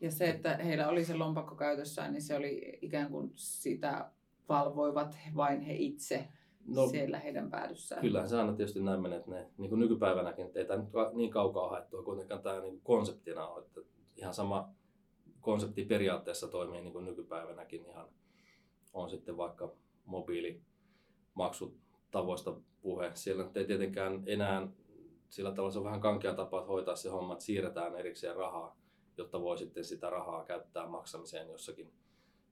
Ja 0.00 0.10
se, 0.10 0.30
että 0.30 0.56
heillä 0.56 0.88
oli 0.88 1.04
se 1.04 1.14
lompakko 1.14 1.54
käytössään, 1.54 2.12
niin 2.12 2.22
se 2.22 2.36
oli 2.36 2.78
ikään 2.82 3.10
kuin 3.10 3.32
sitä 3.34 4.10
valvoivat 4.48 5.18
vain 5.36 5.60
he 5.60 5.74
itse 5.74 6.28
no, 6.66 6.88
siellä 6.88 7.18
heidän 7.18 7.50
päädyssään. 7.50 8.00
Kyllähän 8.00 8.28
se 8.28 8.36
aina 8.36 8.52
tietysti 8.52 8.80
näin 8.80 9.00
menee, 9.00 9.18
että 9.18 9.30
ne, 9.30 9.46
niin 9.58 9.68
kuin 9.68 9.78
nykypäivänäkin, 9.78 10.46
että 10.46 10.58
ei 10.58 10.64
tämä 10.64 10.82
nyt 10.82 10.92
niin 11.14 11.30
kaukaa 11.30 11.68
haettua 11.68 12.02
kuitenkaan 12.02 12.42
tämä 12.42 12.60
niin 12.60 12.80
konseptina 12.84 13.46
ole, 13.48 13.64
että 13.64 13.80
ihan 14.18 14.34
sama 14.34 14.74
konsepti 15.40 15.84
periaatteessa 15.84 16.48
toimii 16.48 16.80
niin 16.80 16.92
kuin 16.92 17.04
nykypäivänäkin 17.04 17.86
ihan 17.86 18.08
on 18.92 19.10
sitten 19.10 19.36
vaikka 19.36 19.72
mobiilimaksutavoista 20.04 22.60
puhe. 22.80 23.10
Siellä 23.14 23.50
ei 23.54 23.64
tietenkään 23.64 24.22
enää 24.26 24.68
sillä 25.28 25.52
tavalla 25.52 25.72
se 25.72 25.78
on 25.78 25.84
vähän 25.84 26.00
kankea 26.00 26.34
tapa 26.34 26.64
hoitaa 26.64 26.96
se 26.96 27.08
homma, 27.08 27.32
että 27.32 27.44
siirretään 27.44 27.96
erikseen 27.96 28.36
rahaa, 28.36 28.76
jotta 29.16 29.40
voi 29.40 29.58
sitten 29.58 29.84
sitä 29.84 30.10
rahaa 30.10 30.44
käyttää 30.44 30.88
maksamiseen 30.88 31.48
jossakin 31.48 31.92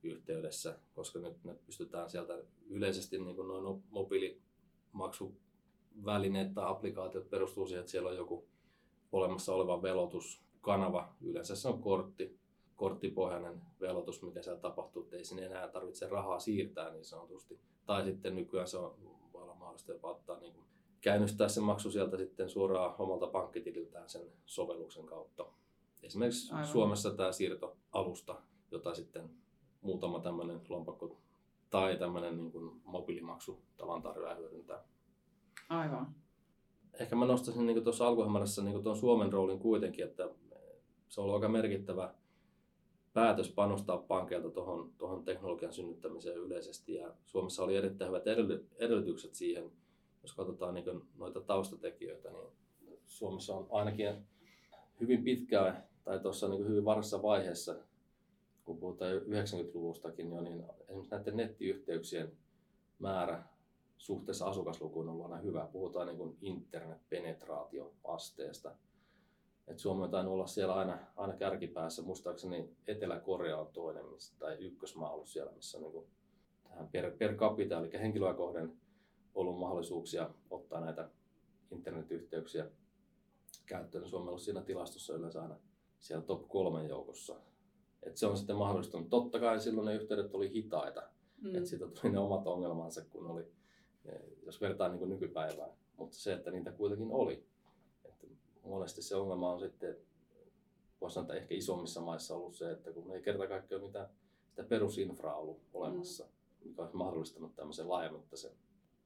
yhteydessä, 0.03 0.79
koska 0.95 1.19
nyt 1.19 1.45
me 1.45 1.55
pystytään 1.55 2.11
sieltä 2.11 2.39
yleisesti 2.69 3.19
niin 3.19 3.37
kuin 3.37 3.49
noin 3.49 3.83
mobiilimaksuvälineet 3.91 6.55
tai 6.55 6.71
applikaatiot 6.71 7.31
perustuu 7.31 7.67
siihen, 7.67 7.81
että 7.81 7.91
siellä 7.91 8.11
on 8.11 8.17
joku 8.17 8.49
olemassa 9.13 9.55
oleva 9.55 9.83
velotuskanava. 10.67 11.13
Yleensä 11.21 11.57
se 11.57 11.69
on 11.69 11.83
kortti, 11.83 12.39
korttipohjainen 12.77 13.63
velotus, 13.81 14.23
mikä 14.23 14.43
siellä 14.43 14.61
tapahtuu, 14.61 15.03
että 15.03 15.17
ei 15.17 15.25
sinne 15.25 15.47
enää 15.47 15.69
tarvitse 15.69 16.09
rahaa 16.09 16.39
siirtää 16.39 16.91
niin 16.91 17.05
sanotusti. 17.05 17.61
Tai 17.87 18.05
sitten 18.05 18.35
nykyään 18.35 18.69
se 18.69 18.79
on, 18.79 18.95
voi 19.33 19.43
olla 19.43 19.55
mahdollista 19.55 19.93
jopa 19.93 20.11
ottaa 20.11 20.39
niin 20.39 20.53
kuin, 20.53 20.67
käynnistää 21.01 21.49
se 21.49 21.61
maksu 21.61 21.91
sieltä 21.91 22.17
sitten 22.17 22.51
suoraan 22.51 22.95
omalta 22.99 23.27
pankkitililtään 23.27 24.09
sen 24.09 24.33
sovelluksen 24.47 25.07
kautta. 25.07 25.47
Esimerkiksi 26.03 26.53
Aivan. 26.53 26.67
Suomessa 26.67 27.11
tämä 27.11 27.33
siirtoalusta, 27.33 28.43
jota 28.71 28.95
sitten 28.95 29.31
muutama 29.81 30.21
tämmöinen 30.21 30.61
lompakko 30.69 31.17
tai 31.71 31.99
tämmöinen 31.99 32.37
niin 32.37 32.53
kuin 32.53 32.81
mobiilimaksu 32.85 33.63
tavan 33.77 34.03
tarjoaja 34.03 34.37
hyödyntää. 34.37 34.85
Aivan. 35.69 36.15
Ehkä 37.01 37.17
mä 37.17 37.27
nostaisin 37.27 37.67
niin 37.67 37.85
tuossa 37.85 38.07
alkuhämärässä 38.07 38.63
niin 38.63 38.83
tuon 38.83 38.97
Suomen 38.97 39.33
roolin 39.33 39.59
kuitenkin, 39.59 40.05
että 40.05 40.31
se 41.09 41.21
on 41.21 41.25
ollut 41.25 41.35
aika 41.35 41.49
merkittävä 41.49 42.15
päätös 43.13 43.51
panostaa 43.51 43.99
pankeilta 43.99 44.51
tuohon, 44.51 44.93
tuohon 44.99 45.25
teknologian 45.25 45.73
synnyttämiseen 45.73 46.37
yleisesti. 46.37 46.95
Ja 46.95 47.15
Suomessa 47.25 47.65
oli 47.65 47.77
erittäin 47.77 48.09
hyvät 48.09 48.27
edellytykset 48.79 49.35
siihen, 49.35 49.73
jos 50.23 50.35
katsotaan 50.35 50.75
niin 50.75 51.03
noita 51.17 51.41
taustatekijöitä, 51.41 52.31
niin 52.31 52.99
Suomessa 53.07 53.57
on 53.57 53.67
ainakin 53.71 54.15
hyvin 55.01 55.25
pitkään 55.25 55.85
tai 56.05 56.21
tuossa 56.21 56.49
niin 56.49 56.69
hyvin 56.69 56.85
varhaisessa 56.85 57.23
vaiheessa 57.23 57.77
kun 58.67 58.79
puhutaan 58.79 59.13
90-luvustakin 59.13 60.33
jo, 60.33 60.41
niin 60.41 60.65
esimerkiksi 60.89 61.11
näiden 61.11 61.37
nettiyhteyksien 61.37 62.33
määrä 62.99 63.45
suhteessa 63.99 64.47
asukaslukuun 64.47 65.09
on 65.09 65.23
aina 65.23 65.37
hyvä. 65.37 65.69
Puhutaan 65.73 66.07
niin 66.07 66.37
internetpenetraatioasteesta. 66.41 68.75
Et 69.69 69.79
Suomi 69.79 70.03
on 70.03 70.11
tainnut 70.11 70.35
olla 70.35 70.47
siellä 70.47 70.75
aina, 70.75 70.99
aina 71.17 71.35
kärkipäässä. 71.35 72.03
Muistaakseni 72.03 72.77
Etelä-Korea 72.87 73.59
on 73.59 73.73
toinen, 73.73 74.05
tai 74.39 74.55
ykkösmaa 74.55 75.11
ollut 75.11 75.29
siellä, 75.29 75.53
missä 75.53 75.79
on 75.79 75.83
niin 75.83 75.93
kuin 75.93 76.07
tähän 76.69 76.89
per, 76.89 77.17
per 77.17 77.35
capita, 77.35 77.79
eli 77.79 77.91
henkilöä 77.93 78.35
kohden 78.35 78.73
ollut 79.35 79.59
mahdollisuuksia 79.59 80.31
ottaa 80.51 80.81
näitä 80.81 81.09
internetyhteyksiä 81.71 82.71
käyttöön. 83.67 84.09
Suomi 84.09 84.23
on 84.23 84.29
ollut 84.29 84.43
siinä 84.43 84.63
tilastossa 84.63 85.15
yleensä 85.15 85.43
aina 85.43 85.57
siellä 85.99 86.25
top 86.25 86.49
kolmen 86.49 86.89
joukossa 86.89 87.37
et 88.07 88.17
se 88.17 88.27
on 88.27 88.37
sitten 88.37 88.57
mahdollistunut. 88.57 89.11
Totta 89.11 89.41
kai 89.41 89.61
silloin 89.61 89.87
ne 89.87 89.95
yhteydet 89.95 90.35
oli 90.35 90.53
hitaita, 90.53 91.03
mm. 91.43 91.55
että 91.55 91.69
siitä 91.69 91.87
tuli 91.87 92.13
ne 92.13 92.19
omat 92.19 92.47
ongelmansa, 92.47 93.05
kun 93.05 93.27
oli, 93.27 93.47
eh, 94.05 94.21
jos 94.43 94.61
vertaa 94.61 94.89
niin 94.89 95.09
nykypäivään. 95.09 95.71
Mutta 95.97 96.17
se, 96.17 96.33
että 96.33 96.51
niitä 96.51 96.73
kuitenkin 96.73 97.11
oli. 97.11 97.47
Monesti 98.67 99.03
se 99.03 99.17
ongelma 99.17 99.53
on 99.53 99.61
sitten, 99.61 99.97
voisi 101.01 101.15
sanoa, 101.15 101.25
että 101.25 101.43
ehkä 101.43 101.55
isommissa 101.55 102.01
maissa 102.01 102.35
ollut 102.35 102.55
se, 102.55 102.71
että 102.71 102.93
kun 102.93 103.13
ei 103.13 103.23
kerta 103.23 103.49
kaikkiaan 103.49 103.85
mitään 103.85 104.09
sitä 104.49 104.63
perusinfraa 104.63 105.37
ollut 105.37 105.61
olemassa, 105.75 106.25
mm. 106.25 106.69
mikä 106.69 106.83
olisi 106.83 106.97
mahdollistanut 106.97 107.57
tämmöisen 107.57 107.89
laajamittaisen 107.89 108.51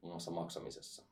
muun 0.01 0.13
muassa 0.13 0.31
maksamisessa. 0.31 1.03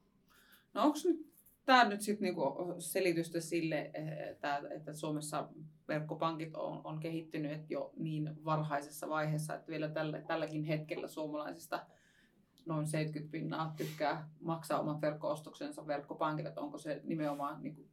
No 0.74 0.82
onko 0.82 0.98
nyt 1.04 1.28
tämä 1.64 1.88
nyt 1.88 2.00
sitten 2.00 2.24
niinku 2.24 2.74
selitystä 2.78 3.40
sille, 3.40 3.90
että, 4.30 4.62
että 4.70 4.92
Suomessa 4.92 5.48
verkkopankit 5.88 6.56
on, 6.56 6.80
on 6.84 7.00
kehittynyt 7.00 7.70
jo 7.70 7.92
niin 7.96 8.44
varhaisessa 8.44 9.08
vaiheessa, 9.08 9.54
että 9.54 9.68
vielä 9.68 9.88
tällä, 9.88 10.20
tälläkin 10.20 10.64
hetkellä 10.64 11.08
suomalaisista 11.08 11.86
noin 12.66 12.86
70 12.86 13.32
pinnaa 13.32 13.74
tykkää 13.76 14.28
maksaa 14.40 14.80
omat 14.80 15.00
verkkoostoksensa 15.00 15.86
verkkopankille. 15.86 16.48
Että 16.48 16.60
onko 16.60 16.78
se 16.78 17.00
nimenomaan 17.04 17.62
niin 17.62 17.74
kuin, 17.74 17.87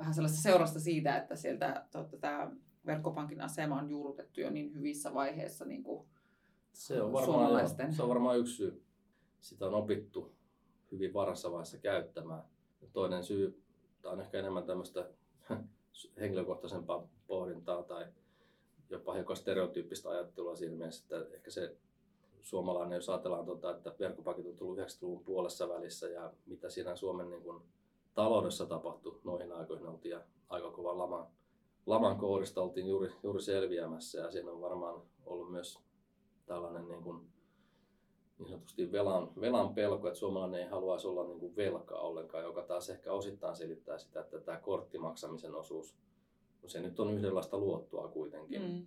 vähän 0.00 0.14
sellaista 0.14 0.42
seurasta 0.42 0.80
siitä, 0.80 1.16
että 1.16 1.36
sieltä 1.36 1.86
totta, 1.90 2.16
tämä 2.16 2.50
verkkopankin 2.86 3.40
asema 3.40 3.78
on 3.78 3.90
juurrutettu 3.90 4.40
jo 4.40 4.50
niin 4.50 4.74
hyvissä 4.74 5.14
vaiheissa 5.14 5.64
niin 5.64 5.82
kuin 5.82 6.08
se 6.72 7.02
on 7.02 7.12
varmaan, 7.12 7.68
se 7.92 8.02
on 8.02 8.08
varmaan 8.08 8.38
yksi 8.38 8.56
syy. 8.56 8.82
Sitä 9.40 9.66
on 9.66 9.74
opittu 9.74 10.32
hyvin 10.92 11.14
varassa 11.14 11.50
vaiheessa 11.50 11.78
käyttämään. 11.78 12.42
Toinen 12.92 13.24
syy, 13.24 13.62
tämä 14.02 14.12
on 14.12 14.20
ehkä 14.20 14.38
enemmän 14.38 14.64
tämmöistä 14.64 15.10
henkilökohtaisempaa 16.20 17.08
pohdintaa 17.26 17.82
tai 17.82 18.06
jopa 18.90 19.14
hiukan 19.14 19.36
stereotyyppistä 19.36 20.10
ajattelua 20.10 20.56
siinä 20.56 20.76
mielessä, 20.76 21.04
että 21.04 21.34
ehkä 21.34 21.50
se 21.50 21.76
suomalainen, 22.40 22.96
jos 22.96 23.08
ajatellaan, 23.08 23.44
tuota, 23.44 23.70
että 23.70 23.94
verkkopakit 23.98 24.46
on 24.46 24.56
tullut 24.56 24.78
90-luvun 24.78 25.24
puolessa 25.24 25.68
välissä 25.68 26.08
ja 26.08 26.32
mitä 26.46 26.70
siinä 26.70 26.96
Suomen 26.96 27.30
niin 27.30 27.42
kuin, 27.42 27.62
taloudessa 28.14 28.66
tapahtui 28.66 29.20
noihin 29.24 29.52
aikoihin, 29.52 29.86
oltiin 29.86 30.20
aika 30.48 30.70
kovan 30.70 30.98
laman, 30.98 31.26
laman 31.86 32.16
kohdista 32.16 32.62
oltiin 32.62 32.86
juuri, 32.86 33.12
juuri 33.22 33.42
selviämässä 33.42 34.20
ja 34.20 34.30
siinä 34.30 34.50
on 34.50 34.60
varmaan 34.60 35.02
ollut 35.26 35.50
myös 35.50 35.78
tällainen 36.46 36.88
niin 36.88 37.02
kuin, 37.02 37.26
niin 38.38 38.48
sanotusti 38.48 38.92
velan, 38.92 39.30
velan 39.40 39.74
pelko, 39.74 40.08
että 40.08 40.18
suomalainen 40.18 40.60
ei 40.60 40.68
haluaisi 40.68 41.06
olla 41.06 41.26
niin 41.26 41.40
kuin 41.40 41.56
velkaa 41.56 42.00
ollenkaan, 42.00 42.44
joka 42.44 42.62
taas 42.62 42.90
ehkä 42.90 43.12
osittain 43.12 43.56
selittää 43.56 43.98
sitä, 43.98 44.20
että 44.20 44.40
tämä 44.40 44.58
korttimaksamisen 44.58 45.54
osuus, 45.54 45.94
se 46.66 46.80
nyt 46.80 47.00
on 47.00 47.14
yhdenlaista 47.14 47.58
luottoa 47.58 48.08
kuitenkin, 48.08 48.62
mm. 48.62 48.86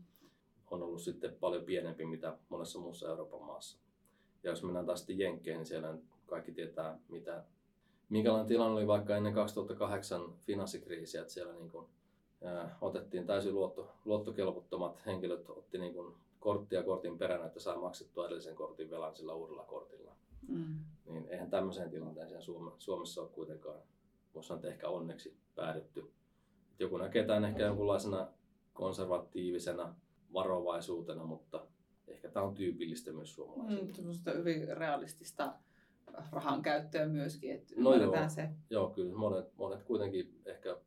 on 0.72 0.84
ollut 0.84 1.02
sitten 1.02 1.36
paljon 1.40 1.64
pienempi 1.64 2.06
mitä 2.06 2.38
monessa 2.50 2.80
muussa 2.80 3.10
Euroopan 3.10 3.44
maassa. 3.44 3.78
Ja 4.44 4.50
jos 4.50 4.64
mennään 4.64 4.86
taas 4.86 5.00
sitten 5.00 5.20
Jenkkeen, 5.20 5.58
niin 5.58 5.66
siellä 5.66 5.98
kaikki 6.26 6.52
tietää, 6.52 7.00
mitä, 7.10 7.44
minkälainen 8.10 8.48
tilanne 8.48 8.74
oli 8.74 8.88
vaikka 8.88 9.18
ennen 9.18 9.34
2008 9.34 10.22
finanssikriisiä, 10.40 11.22
että 11.22 11.34
siellä 11.34 11.54
niin 11.54 11.70
kuin, 11.70 11.88
ää, 12.44 12.78
otettiin 12.82 13.26
täysin 13.26 13.54
luotto, 13.54 13.92
luottokelvottomat 14.06 15.06
henkilöt, 15.06 15.50
otti 15.50 15.78
niin 15.78 15.94
kuin 15.94 16.16
korttia 16.40 16.84
kortin 16.84 17.18
peränä, 17.18 17.46
että 17.46 17.60
saa 17.60 17.78
maksettua 17.78 18.26
edellisen 18.26 18.56
kortin 18.56 18.90
velan 18.90 19.16
sillä 19.16 19.34
uudella 19.34 19.64
kortilla. 19.64 20.12
Mm. 20.48 20.80
Niin 21.06 21.28
eihän 21.30 21.50
tämmöiseen 21.50 21.90
tilanteeseen 21.90 22.42
Suomessa 22.78 23.22
ole 23.22 23.30
kuitenkaan, 23.30 23.80
voisi 24.36 24.48
sanoa, 24.48 24.70
ehkä 24.70 24.90
onneksi 24.90 25.38
päädytty. 25.56 26.00
Et 26.72 26.80
joku 26.80 26.98
näkee 26.98 27.26
tämän 27.26 27.46
ehkä 27.46 27.64
jonkunlaisena 27.64 28.28
konservatiivisena 28.74 29.96
varovaisuutena, 30.34 31.26
mutta 31.26 31.66
ehkä 32.08 32.30
tämä 32.30 32.46
on 32.46 32.54
tyypillistä 32.54 33.12
myös 33.12 33.34
suomalaisille. 33.36 33.82
Mm, 33.82 33.94
semmoista 33.94 34.32
hyvin 34.32 34.78
realistista 34.78 35.54
rahan 36.32 36.62
käyttöä 36.62 37.06
myöskin, 37.08 37.52
että 37.52 37.74
No 37.78 37.96
joo. 37.96 38.30
se. 38.30 38.50
Joo, 38.70 38.90
kyllä 38.90 39.16
monet, 39.16 39.58
monet 39.58 39.84
kuitenkin 39.84 40.42
ehkä, 40.46 40.78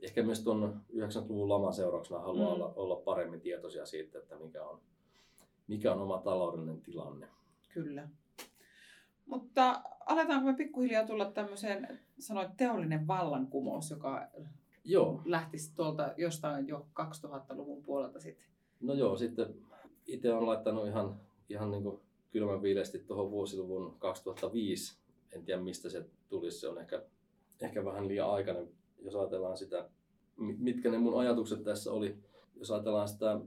ehkä 0.00 0.22
myös 0.22 0.44
tuon 0.44 0.80
90-luvun 0.94 1.48
laman 1.48 1.72
seurauksena 1.74 2.20
haluaa 2.20 2.48
Mm. 2.48 2.52
olla, 2.54 2.72
olla 2.76 2.96
paremmin 2.96 3.40
tietoisia 3.40 3.86
siitä, 3.86 4.18
että 4.18 4.36
mikä 4.38 4.64
on, 4.64 4.80
mikä 5.66 5.92
on 5.92 6.00
oma 6.00 6.18
taloudellinen 6.18 6.80
tilanne. 6.80 7.28
Kyllä. 7.74 8.08
Mutta 9.26 9.82
aletaanko 10.06 10.46
me 10.46 10.54
pikkuhiljaa 10.54 11.06
tulla 11.06 11.24
tämmöiseen, 11.30 12.00
sanoit 12.18 12.56
teollinen 12.56 13.06
vallankumous, 13.06 13.90
joka 13.90 14.28
Joo, 14.84 15.22
lähtisi 15.24 15.74
tuolta 15.74 16.14
jostain 16.16 16.68
jo 16.68 16.86
2000-luvun 17.00 17.82
puolelta 17.82 18.20
sitten. 18.20 18.46
no 18.80 18.94
joo, 18.94 19.16
sitten 19.16 19.54
itse 20.06 20.32
olen 20.34 20.46
laittanut 20.46 20.86
ihan, 20.86 21.20
ihan 21.48 21.70
niin 21.70 21.82
kuin 21.82 22.00
kylmän 22.32 22.62
viileästi 22.62 22.98
tuohon 22.98 23.30
vuosiluvun 23.30 23.96
2005. 23.98 24.96
En 25.32 25.44
tiedä 25.44 25.60
mistä 25.60 25.88
se 25.88 26.06
tulisi, 26.28 26.60
se 26.60 26.68
on 26.68 26.78
ehkä, 26.78 27.02
ehkä 27.60 27.84
vähän 27.84 28.08
liian 28.08 28.30
aikainen, 28.30 28.68
jos 28.98 29.14
ajatellaan 29.14 29.56
sitä, 29.56 29.90
mi- 30.36 30.56
mitkä 30.58 30.90
ne 30.90 30.98
mun 30.98 31.20
ajatukset 31.20 31.62
tässä 31.62 31.92
oli. 31.92 32.16
Jos 32.56 32.70
ajatellaan 32.70 33.08
sitä 33.08 33.40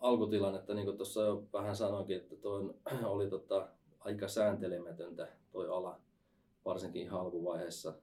alkutilannetta, 0.00 0.74
niin 0.74 0.84
kuin 0.84 0.96
tuossa 0.96 1.22
jo 1.22 1.44
vähän 1.52 1.76
sanoinkin, 1.76 2.16
että 2.16 2.36
toi 2.36 2.74
oli 3.04 3.30
tota, 3.30 3.68
aika 4.00 4.28
sääntelemätöntä 4.28 5.28
toi 5.52 5.68
ala, 5.68 6.00
varsinkin 6.64 7.02
ihan 7.02 7.20
alkuvaiheessa. 7.20 7.94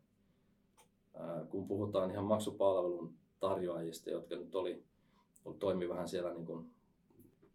Ää, 1.14 1.46
kun 1.50 1.68
puhutaan 1.68 2.12
ihan 2.12 2.26
maksupalvelun 2.26 3.14
tarjoajista, 3.40 4.10
jotka 4.10 4.36
nyt 4.36 4.56
oli, 4.56 4.84
toimi 5.60 5.90
vähän 5.90 6.08
siellä 6.08 6.34
niin 6.34 6.46
kuin 6.46 6.72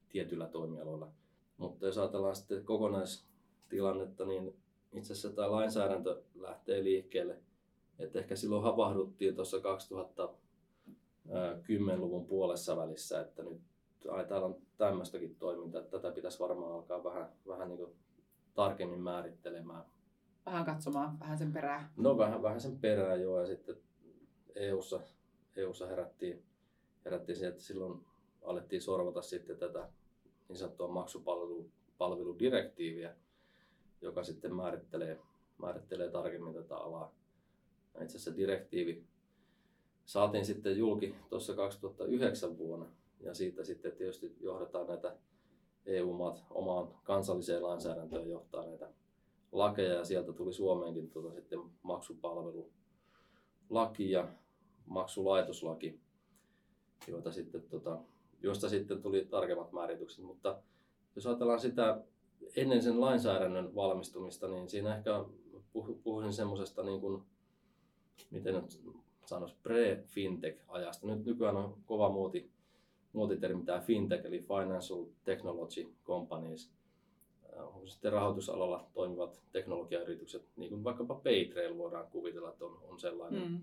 tietyillä 0.09 0.47
toimialoilla. 0.47 1.13
Mutta 1.59 1.87
jos 1.87 1.99
ajatellaan 1.99 2.37
sitten 2.37 2.65
kokonaistilannetta, 2.65 4.25
niin 4.25 4.57
itse 4.93 5.13
asiassa 5.13 5.37
tämä 5.37 5.51
lainsäädäntö 5.51 6.23
lähtee 6.35 6.85
liikkeelle. 6.85 7.39
Että 7.99 8.19
ehkä 8.19 8.37
silloin 8.37 8.63
havahduttiin 8.63 9.35
tuossa 9.35 9.57
2010-luvun 11.29 12.27
puolessa 12.27 12.77
välissä, 12.77 13.21
että 13.21 13.43
nyt 13.43 13.61
ai, 14.11 14.25
täällä 14.25 14.47
on 14.47 14.57
tämmöistäkin 14.79 15.37
toimintaa, 15.37 15.81
että 15.81 15.99
tätä 15.99 16.15
pitäisi 16.15 16.39
varmaan 16.41 16.73
alkaa 16.73 17.05
vähän, 17.05 17.29
vähän 17.49 17.69
niin 17.69 17.87
tarkemmin 18.55 19.01
määrittelemään. 19.01 19.85
Vähän 20.47 20.65
katsomaan, 20.65 21.21
vähän 21.21 21.39
sen 21.39 21.53
perään. 21.53 21.91
No 21.97 22.19
vähän, 22.19 22.43
vähän 22.43 22.61
sen 22.61 22.79
perään 22.79 23.23
joo 23.23 23.41
ja 23.41 23.47
sitten 23.47 23.77
EUssa, 24.55 25.01
EUssa 25.57 25.87
herättiin, 25.87 26.43
herättiin 27.05 27.37
siihen, 27.37 27.53
että 27.53 27.63
silloin 27.65 28.07
alettiin 28.45 28.83
sorvata 28.83 29.23
sitten 29.23 29.59
tätä 29.59 29.89
niin 30.49 30.57
sanottua 30.57 30.89
maksupalveludirektiiviä, 30.89 33.15
joka 34.01 34.25
sitten 34.25 34.55
määrittelee, 34.55 35.21
määrittelee 35.59 36.11
tarkemmin 36.11 36.55
tätä 36.55 36.77
alaa. 36.77 37.15
Itse 38.03 38.17
asiassa 38.17 38.37
direktiivi 38.37 39.05
saatiin 40.05 40.47
sitten 40.47 40.79
julki 40.79 41.15
tuossa 41.29 41.55
2009 41.55 42.59
vuonna 42.59 42.87
ja 43.21 43.35
siitä 43.35 43.65
sitten 43.65 43.93
tietysti 43.93 44.37
johdetaan 44.41 44.87
näitä 44.87 45.17
EU-maat 45.87 46.45
omaan 46.51 46.89
kansalliseen 47.05 47.63
lainsäädäntöön 47.63 48.31
johtaa 48.31 48.67
näitä 48.67 48.89
lakeja 49.53 49.95
ja 49.95 50.05
sieltä 50.05 50.33
tuli 50.33 50.53
Suomeenkin 50.53 51.11
tuota 51.11 51.35
sitten 51.35 51.61
maksupalvelulaki 51.83 54.11
ja 54.11 54.29
maksulaitoslaki, 54.87 56.01
joita 57.09 57.33
sitten, 57.33 57.63
tota, 57.63 57.99
josta 58.43 58.69
sitten 58.69 59.03
tuli 59.03 59.27
tarkemmat 59.31 59.73
määritykset. 59.73 60.25
Mutta 60.25 60.59
jos 61.17 61.27
ajatellaan 61.27 61.61
sitä 61.61 62.01
ennen 62.57 62.83
sen 62.83 63.01
lainsäädännön 63.01 63.75
valmistumista, 63.75 64.49
niin 64.49 64.69
siinä 64.69 64.97
ehkä 64.97 65.25
puh- 65.53 65.99
puhuisin 66.03 66.33
semmoisesta, 66.33 66.83
niin 66.83 67.01
kuin, 67.01 67.23
miten 68.31 68.55
nyt 68.55 68.81
sanoisi, 69.27 69.57
pre-fintech-ajasta. 69.63 71.07
Nyt 71.07 71.25
nykyään 71.25 71.57
on 71.57 71.77
kova 71.87 72.09
muoti, 72.09 72.51
muotitermi 73.13 73.65
tämä 73.65 73.81
fintech, 73.81 74.27
eli 74.27 74.41
Financial 74.49 75.05
Technology 75.25 75.87
Companies 76.05 76.79
Äh, 77.59 77.77
on 77.77 77.89
sitten 77.89 78.13
rahoitusalalla 78.13 78.87
toimivat 78.95 79.41
teknologiayritykset, 79.53 80.45
niin 80.57 80.71
kuin 80.71 80.85
vaikkapa 80.85 81.15
Paytrail 81.15 81.79
voidaan 81.79 82.07
kuvitella, 82.11 82.49
että 82.49 82.65
on, 82.65 82.79
on 82.89 83.01
sellainen. 83.01 83.49
Mm. 83.49 83.61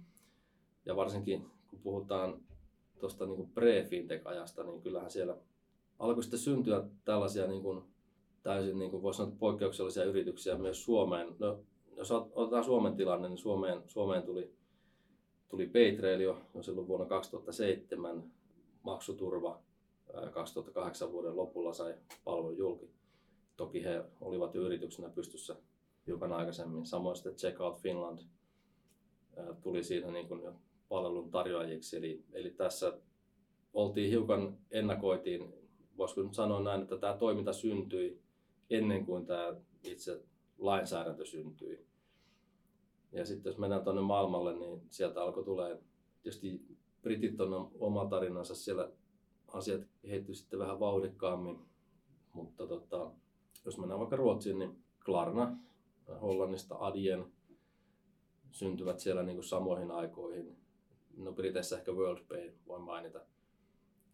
Ja 0.86 0.96
varsinkin 0.96 1.46
kun 1.70 1.80
puhutaan 1.80 2.42
tuosta 3.00 3.26
niin 3.26 3.52
pre-fintech-ajasta, 3.54 4.64
niin 4.64 4.82
kyllähän 4.82 5.12
siellä 5.12 5.38
alkoi 6.00 6.24
sitten 6.24 6.40
syntyä 6.40 6.84
tällaisia 7.06 7.48
niin 7.48 7.62
kuin 7.62 7.84
täysin, 8.44 8.80
niin 8.80 8.92
kuin 8.92 9.04
voisi 9.04 9.18
sanoa, 9.18 9.36
poikkeuksellisia 9.40 10.04
yrityksiä 10.04 10.58
myös 10.58 10.86
Suomeen. 10.86 11.36
No, 11.40 11.60
jos 11.96 12.12
ot- 12.12 12.32
otetaan 12.36 12.64
Suomen 12.64 12.96
tilanne, 12.96 13.30
niin 13.30 13.38
Suomeen, 13.38 13.82
Suomeen 13.88 14.24
tuli, 14.24 14.54
tuli 15.50 15.68
Paytrail 15.68 16.20
jo, 16.20 16.42
jo 16.54 16.64
silloin 16.64 16.88
vuonna 16.88 17.06
2007, 17.06 18.24
maksuturva 18.84 19.60
ää, 20.14 20.30
2008 20.30 21.12
vuoden 21.12 21.36
lopulla 21.36 21.74
sai 21.74 21.96
palvelun 22.24 22.58
julki. 22.58 22.90
Toki 23.58 23.84
he 23.84 24.04
olivat 24.22 24.56
jo 24.56 24.62
yrityksenä 24.62 25.10
pystyssä 25.10 25.56
hiukan 26.08 26.34
aikaisemmin. 26.34 26.86
Samoin 26.86 27.16
sitten 27.16 27.36
Checkout 27.36 27.78
Finland 27.78 28.20
tuli 29.62 29.84
siinä 29.84 30.12
niin 30.12 30.28
kuin 30.28 30.42
jo 30.42 30.54
palvelun 30.90 31.32
tarjoajiksi. 31.32 31.98
Eli, 31.98 32.24
eli 32.34 32.50
tässä 32.50 32.98
oltiin 33.74 34.10
hiukan, 34.10 34.58
ennakoitiin, 34.72 35.54
voisiko 35.98 36.22
nyt 36.22 36.34
sanoa 36.34 36.64
näin, 36.64 36.82
että 36.82 36.98
tämä 36.98 37.18
toiminta 37.18 37.54
syntyi 37.54 38.22
ennen 38.70 39.06
kuin 39.06 39.26
tämä 39.26 39.56
itse 39.84 40.24
lainsäädäntö 40.58 41.26
syntyi. 41.26 41.86
Ja 43.12 43.26
sitten 43.26 43.50
jos 43.50 43.58
mennään 43.58 43.84
tuonne 43.84 44.02
maailmalle, 44.02 44.54
niin 44.54 44.82
sieltä 44.90 45.24
alkoi 45.24 45.44
tulee, 45.44 45.80
tietysti 46.24 46.66
Britit 47.02 47.42
on 47.42 47.72
oma 47.80 48.06
tarinansa, 48.06 48.56
siellä 48.56 48.92
asiat 49.48 49.82
kehittyi 50.02 50.36
sitten 50.36 50.60
vähän 50.60 50.80
vauhdikkaammin, 50.80 51.60
mutta 52.34 52.68
tota, 52.68 53.12
jos 53.66 53.78
mennään 53.78 54.00
vaikka 54.00 54.16
Ruotsiin, 54.16 54.60
niin 54.60 54.84
Klarna 55.06 55.58
Hollannista 56.22 56.76
Adyen 56.80 57.26
syntyvät 58.52 59.00
siellä 59.00 59.24
niin 59.24 59.36
kuin 59.36 59.46
samoihin 59.46 59.92
aikoihin. 59.92 60.58
No 61.18 61.32
Briteissä 61.32 61.78
ehkä 61.78 61.92
WorldPay 61.92 62.52
voi 62.68 62.80
mainita. 62.80 63.22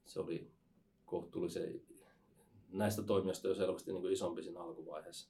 Se 0.05 0.19
oli 0.19 0.51
kohtuullisen 1.05 1.81
näistä 2.69 3.03
toimijoista 3.03 3.47
jo 3.47 3.55
selvästi 3.55 3.91
niin 3.91 4.01
kuin 4.01 4.13
isompi 4.13 4.43
siinä 4.43 4.59
alkuvaiheessa. 4.59 5.29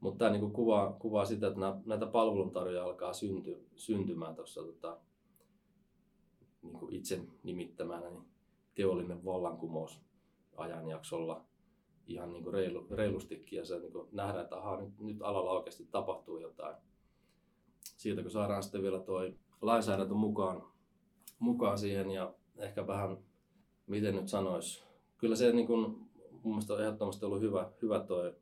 Mutta 0.00 0.18
tämä 0.18 0.30
niin 0.30 0.52
kuvaa, 0.52 0.92
kuvaa 0.92 1.24
sitä, 1.24 1.46
että 1.46 1.60
näitä 1.86 2.06
palveluntarjoajia 2.06 2.84
alkaa 2.84 3.12
synty, 3.12 3.66
syntymään 3.76 4.34
tuossa 4.34 4.62
tota, 4.62 4.98
niin 6.62 6.78
kuin 6.78 6.94
itse 6.94 7.20
nimittämänä 7.42 8.10
niin 8.10 8.24
teollinen 8.74 9.24
vallankumous 9.24 10.00
ajanjaksolla 10.56 11.44
ihan 12.06 12.32
niin 12.32 12.42
kuin 12.42 12.54
reilu, 12.54 12.86
reilustikin 12.90 13.56
ja 13.56 13.64
se 13.64 13.78
niin 13.78 13.92
kuin 13.92 14.08
nähdään, 14.12 14.44
että 14.44 14.56
aha, 14.56 14.76
nyt, 14.76 15.00
nyt 15.00 15.22
alalla 15.22 15.50
oikeasti 15.50 15.88
tapahtuu 15.90 16.38
jotain. 16.38 16.76
Siitä 17.96 18.22
kun 18.22 18.30
saadaan 18.30 18.62
sitten 18.62 18.82
vielä 18.82 19.00
tuo 19.00 19.20
lainsäädäntö 19.62 20.14
mukaan, 20.14 20.62
mukaan 21.38 21.78
siihen 21.78 22.10
ja 22.10 22.34
ehkä 22.56 22.86
vähän, 22.86 23.18
miten 23.86 24.16
nyt 24.16 24.28
sanois, 24.28 24.84
kyllä 25.18 25.36
se 25.36 25.52
niin 25.52 25.66
kuin, 25.66 25.82
mun 26.30 26.54
mielestä 26.54 26.72
on 26.74 26.80
ehdottomasti 26.80 27.24
ollut 27.26 27.40
hyvä, 27.40 27.70
hyvä 27.82 28.00
toi 28.00 28.34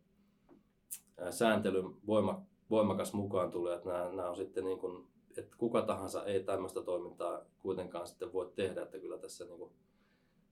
sääntelyn 1.30 2.06
voima, 2.06 2.42
voimakas 2.70 3.12
mukaan 3.12 3.50
tulee, 3.50 3.76
että 3.76 3.88
nämä, 3.88 4.12
nämä 4.12 4.30
on 4.30 4.36
sitten 4.36 4.64
niin 4.64 4.78
kuin, 4.78 5.06
että 5.36 5.56
kuka 5.56 5.82
tahansa 5.82 6.24
ei 6.24 6.44
tämmöistä 6.44 6.82
toimintaa 6.82 7.40
kuitenkaan 7.58 8.06
sitten 8.06 8.32
voi 8.32 8.52
tehdä, 8.54 8.82
että 8.82 8.98
kyllä 8.98 9.18
tässä 9.18 9.44
niin 9.44 9.58
kuin 9.58 9.72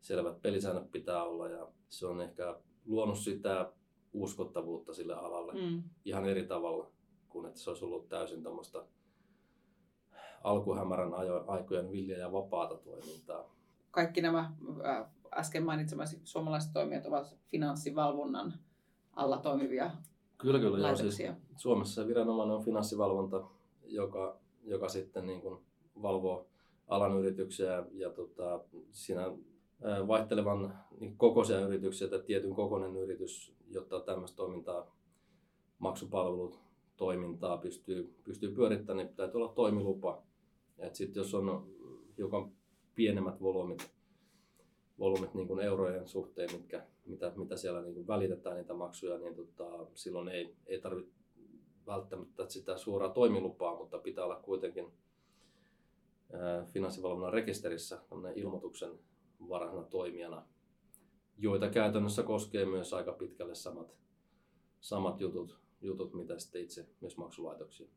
selvät 0.00 0.42
pelisäännöt 0.42 0.92
pitää 0.92 1.24
olla 1.24 1.48
ja 1.48 1.68
se 1.88 2.06
on 2.06 2.20
ehkä 2.20 2.60
luonut 2.86 3.18
sitä 3.18 3.72
uskottavuutta 4.12 4.94
sille 4.94 5.14
alalle 5.14 5.52
Mm. 5.52 5.82
ihan 6.04 6.26
eri 6.28 6.46
tavalla 6.46 6.90
kuin 7.28 7.46
että 7.46 7.60
se 7.60 7.70
olisi 7.70 7.84
ollut 7.84 8.08
täysin 8.08 8.42
tämmöistä 8.42 8.84
alkuhämärän 10.44 11.12
aikojen 11.46 11.92
villiä 11.92 12.18
ja 12.18 12.32
vapaata 12.32 12.74
toimintaa. 12.74 13.54
Kaikki 13.90 14.20
nämä 14.22 14.52
äh, 14.86 15.06
äsken 15.34 15.64
mainitsemasi 15.64 16.20
suomalaiset 16.24 16.72
toimijat 16.72 17.06
ovat 17.06 17.36
finanssivalvonnan 17.50 18.54
alla 19.16 19.38
toimivia 19.38 19.90
Kyllä, 20.38 20.58
kyllä. 20.58 20.88
Joo, 20.88 20.96
siis. 20.96 21.22
Suomessa 21.56 22.06
viranomainen 22.06 22.56
on 22.56 22.64
finanssivalvonta, 22.64 23.44
joka, 23.84 24.36
joka 24.64 24.88
sitten 24.88 25.26
niin 25.26 25.40
kuin 25.40 25.60
valvoo 26.02 26.46
alan 26.88 27.18
yrityksiä 27.18 27.72
ja, 27.72 27.86
ja 27.92 28.10
tota, 28.10 28.60
siinä 28.90 29.22
ää, 29.82 30.08
vaihtelevan 30.08 30.78
niin 31.00 31.16
kokoisia 31.16 31.60
yrityksiä 31.60 32.08
tai 32.08 32.22
tietyn 32.26 32.54
kokoinen 32.54 32.96
yritys, 32.96 33.54
jotta 33.70 34.00
tämmöistä 34.00 34.36
toimintaa, 34.36 34.94
maksupalvelutoimintaa 35.78 37.58
pystyy, 37.58 38.14
pystyy 38.24 38.54
pyörittämään, 38.54 38.96
niin 38.96 39.08
pitää 39.08 39.30
olla 39.34 39.48
toimilupa. 39.48 40.22
Sitten 40.92 41.20
jos 41.20 41.34
on 41.34 41.74
hiukan 42.18 42.52
pienemmät 42.94 43.40
volyymit, 43.40 43.90
volyymit 44.98 45.34
niin 45.34 45.48
kuin 45.48 45.60
eurojen 45.60 46.08
suhteen, 46.08 46.52
mitkä, 46.52 46.86
mitä, 47.06 47.32
mitä 47.36 47.56
siellä 47.56 47.82
niin 47.82 47.94
kuin 47.94 48.06
välitetään 48.06 48.56
niitä 48.56 48.74
maksuja, 48.74 49.18
niin 49.18 49.34
tota, 49.34 49.86
silloin 49.94 50.28
ei, 50.28 50.56
ei 50.66 50.80
tarvitse 50.80 51.12
välttämättä 51.86 52.48
sitä 52.48 52.76
suoraa 52.76 53.08
toimilupaa, 53.08 53.76
mutta 53.76 53.98
pitää 53.98 54.24
olla 54.24 54.40
kuitenkin 54.40 54.92
finanssivalvonnan 56.66 57.32
rekisterissä 57.32 58.02
ilmoituksen 58.34 58.98
varhaisena 59.48 59.84
toimijana, 59.84 60.46
joita 61.38 61.68
käytännössä 61.68 62.22
koskee 62.22 62.66
myös 62.66 62.92
aika 62.92 63.12
pitkälle 63.12 63.54
samat, 63.54 63.94
samat 64.80 65.20
jutut, 65.20 65.58
jutut, 65.80 66.14
mitä 66.14 66.38
sitten 66.38 66.62
itse 66.62 66.88
myös 67.00 67.16
maksulaitoksia. 67.16 67.88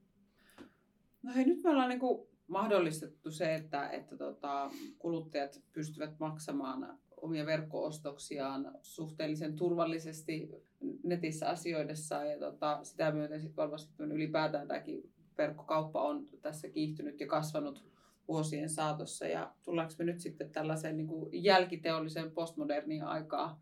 No 1.23 1.33
hei, 1.35 1.45
nyt 1.45 1.63
me 1.63 1.69
ollaan 1.69 1.89
niin 1.89 1.99
kuin 1.99 2.27
mahdollistettu 2.47 3.31
se, 3.31 3.55
että, 3.55 3.89
että 3.89 4.17
tota, 4.17 4.71
kuluttajat 4.99 5.61
pystyvät 5.73 6.19
maksamaan 6.19 6.97
omia 7.21 7.45
verkkoostoksiaan 7.45 8.71
suhteellisen 8.81 9.55
turvallisesti 9.55 10.49
netissä 11.03 11.49
asioidessaan 11.49 12.29
ja 12.29 12.39
tota, 12.39 12.79
sitä 12.83 13.11
myöten 13.11 13.41
sitten 13.41 13.55
varmasti 13.55 14.03
ylipäätään 14.03 14.67
tämäkin 14.67 15.11
verkkokauppa 15.37 16.01
on 16.01 16.25
tässä 16.41 16.69
kiihtynyt 16.69 17.19
ja 17.19 17.27
kasvanut 17.27 17.83
vuosien 18.27 18.69
saatossa 18.69 19.27
ja 19.27 19.53
tullaanko 19.63 19.93
me 19.99 20.05
nyt 20.05 20.19
sitten 20.19 20.49
tällaiseen 20.49 20.97
niin 20.97 21.07
kuin 21.07 21.29
jälkiteolliseen 21.43 22.31
postmoderniin 22.31 23.03
aikaan? 23.03 23.55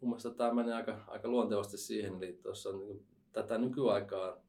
Mun 0.00 0.10
mielestä 0.10 0.30
tämä 0.30 0.54
menee 0.54 0.74
aika, 0.74 1.04
aika 1.06 1.28
luontevasti 1.28 1.78
siihen, 1.78 2.14
eli 2.16 2.38
tuossa 2.42 2.72
niin 2.72 3.06
tätä 3.32 3.58
nykyaikaa, 3.58 4.43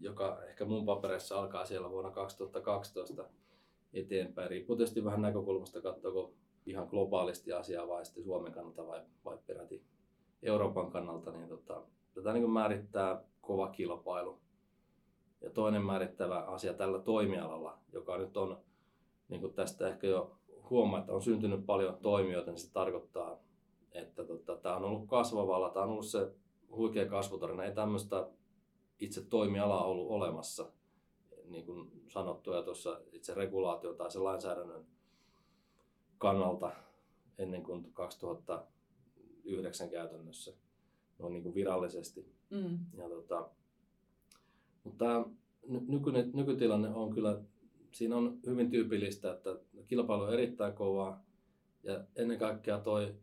joka 0.00 0.42
ehkä 0.44 0.64
mun 0.64 0.86
papereissa 0.86 1.40
alkaa 1.40 1.64
siellä 1.64 1.90
vuonna 1.90 2.10
2012 2.10 3.24
eteenpäin. 3.92 4.50
Riippuu 4.50 4.76
tietysti 4.76 5.04
vähän 5.04 5.22
näkökulmasta, 5.22 5.80
katsoako 5.80 6.32
ihan 6.66 6.86
globaalisti 6.90 7.52
asiaa 7.52 7.88
vai 7.88 8.04
sitten 8.04 8.24
Suomen 8.24 8.52
kannalta 8.52 8.86
vai, 8.86 9.00
vai 9.24 9.38
peräti 9.46 9.84
Euroopan 10.42 10.90
kannalta, 10.90 11.30
niin 11.30 11.48
tota, 11.48 11.82
tätä 12.14 12.32
niin 12.32 12.50
määrittää 12.50 13.22
kova 13.40 13.68
kilpailu. 13.68 14.38
Ja 15.40 15.50
toinen 15.50 15.82
määrittävä 15.82 16.38
asia 16.38 16.74
tällä 16.74 16.98
toimialalla, 16.98 17.78
joka 17.92 18.18
nyt 18.18 18.36
on, 18.36 18.58
niin 19.28 19.40
kuin 19.40 19.52
tästä 19.52 19.88
ehkä 19.88 20.06
jo 20.06 20.38
huomaa, 20.70 21.00
että 21.00 21.12
on 21.12 21.22
syntynyt 21.22 21.66
paljon 21.66 21.98
toimijoita, 22.02 22.50
niin 22.50 22.60
se 22.60 22.72
tarkoittaa, 22.72 23.38
että 23.92 24.24
tota, 24.24 24.56
tämä 24.56 24.76
on 24.76 24.84
ollut 24.84 25.08
kasvavalla, 25.08 25.70
tämä 25.70 25.84
on 25.84 25.90
ollut 25.90 26.06
se 26.06 26.30
huikea 26.70 27.06
kasvutarina. 27.06 27.64
Ei 27.64 27.74
tämmöistä 27.74 28.26
itse 29.00 29.20
toimialaa 29.24 29.84
ollut 29.84 30.10
olemassa, 30.10 30.72
niin 31.44 31.66
kuin 31.66 32.02
sanottu, 32.08 32.52
ja 32.52 32.62
tuossa 32.62 33.00
itse 33.12 33.34
regulaatio 33.34 33.94
tai 33.94 34.10
se 34.10 34.18
lainsäädännön 34.18 34.86
kannalta 36.18 36.72
ennen 37.38 37.62
kuin 37.62 37.92
2009 37.92 39.90
käytännössä 39.90 40.52
noin 41.18 41.32
niin 41.32 41.42
kuin 41.42 41.54
virallisesti. 41.54 42.26
Mm. 42.50 42.78
Ja 42.98 43.08
tota, 43.08 43.50
mutta 44.84 45.04
tämä 45.04 45.24
nykyinen, 45.88 46.30
nykytilanne 46.34 46.88
on 46.88 47.14
kyllä, 47.14 47.40
siinä 47.92 48.16
on 48.16 48.38
hyvin 48.46 48.70
tyypillistä, 48.70 49.32
että 49.32 49.58
kilpailu 49.88 50.22
on 50.22 50.32
erittäin 50.32 50.74
kovaa 50.74 51.24
ja 51.82 52.04
ennen 52.16 52.38
kaikkea 52.38 52.78
toi 52.78 53.14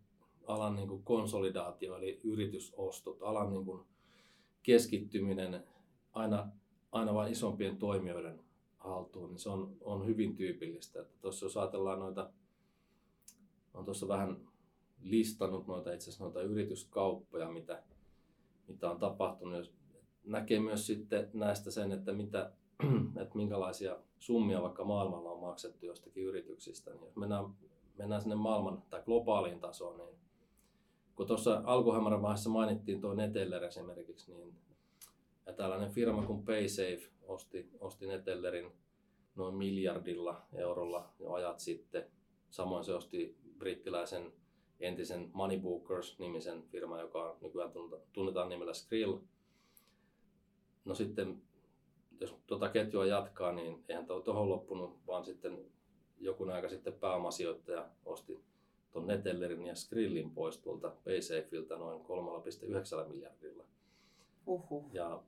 alan 0.47 0.75
niin 0.75 0.87
kuin 0.87 1.03
konsolidaatio 1.03 1.97
eli 1.97 2.19
yritysostot, 2.23 3.17
alan 3.21 3.49
niin 3.49 3.65
kuin 3.65 3.85
keskittyminen 4.63 5.63
aina, 6.13 6.49
aina 6.91 7.13
vain 7.13 7.31
isompien 7.31 7.77
toimijoiden 7.77 8.39
haltuun, 8.77 9.29
niin 9.29 9.39
se 9.39 9.49
on, 9.49 9.77
on 9.81 10.07
hyvin 10.07 10.35
tyypillistä. 10.35 11.01
Että 11.01 11.13
tuossa 11.21 11.45
jos 11.45 11.57
ajatellaan 11.57 11.99
noita, 11.99 12.29
on 13.73 13.85
tuossa 13.85 14.07
vähän 14.07 14.37
listannut 15.01 15.67
noita 15.67 15.93
itse 15.93 16.03
asiassa 16.09 16.23
noita 16.23 16.41
yrityskauppoja, 16.41 17.51
mitä, 17.51 17.83
mitä 18.67 18.91
on 18.91 18.99
tapahtunut. 18.99 19.71
Näkee 20.23 20.59
myös 20.59 20.87
sitten 20.87 21.29
näistä 21.33 21.71
sen, 21.71 21.91
että, 21.91 22.13
mitä, 22.13 22.51
että 23.21 23.35
minkälaisia 23.35 23.97
summia 24.19 24.61
vaikka 24.61 24.83
maailmalla 24.83 25.31
on 25.31 25.39
maksettu 25.39 25.85
jostakin 25.85 26.23
yrityksistä. 26.23 26.91
Niin 26.91 27.03
jos 27.03 27.15
mennään, 27.15 27.45
mennään 27.97 28.21
sinne 28.21 28.35
maailman 28.35 28.83
tai 28.89 29.01
globaaliin 29.05 29.59
tasoon, 29.59 29.97
niin 29.97 30.22
kun 31.15 31.27
tuossa 31.27 31.61
alkuhämärän 31.65 32.21
vaiheessa 32.21 32.49
mainittiin 32.49 33.01
tuo 33.01 33.13
Neteller 33.13 33.63
esimerkiksi, 33.63 34.33
niin 34.33 34.55
ja 35.45 35.53
tällainen 35.53 35.91
firma 35.91 36.25
kuin 36.25 36.45
PaySafe 36.45 37.09
osti, 37.27 37.69
osti 37.79 38.07
Netellerin 38.07 38.71
noin 39.35 39.55
miljardilla 39.55 40.41
eurolla 40.53 41.13
jo 41.19 41.31
ajat 41.33 41.59
sitten. 41.59 42.05
Samoin 42.49 42.83
se 42.83 42.93
osti 42.93 43.37
brittiläisen 43.57 44.33
entisen 44.79 45.31
Moneybookers-nimisen 45.33 46.63
firman, 46.63 46.99
joka 46.99 47.37
nykyään 47.41 47.71
tunnetaan 48.13 48.49
nimellä 48.49 48.73
Skrill. 48.73 49.17
No 50.85 50.95
sitten, 50.95 51.41
jos 52.19 52.35
tuota 52.47 52.69
ketjua 52.69 53.05
jatkaa, 53.05 53.51
niin 53.51 53.83
eihän 53.89 54.05
tuohon 54.05 54.49
loppunut, 54.49 54.99
vaan 55.07 55.25
sitten 55.25 55.65
joku 56.19 56.43
aika 56.43 56.69
sitten 56.69 56.93
pääomasijoittaja 56.93 57.89
osti 58.05 58.43
tuon 58.93 59.07
Netellerin 59.07 59.65
ja 59.65 59.75
Skrillin 59.75 60.31
pois 60.31 60.57
tuolta 60.57 60.89
PaySafeilta 61.03 61.77
noin 61.77 62.01
3,9 62.01 63.09
miljardilla. 63.09 63.63
Uhuh. 64.47 64.85
Ja 64.93 65.23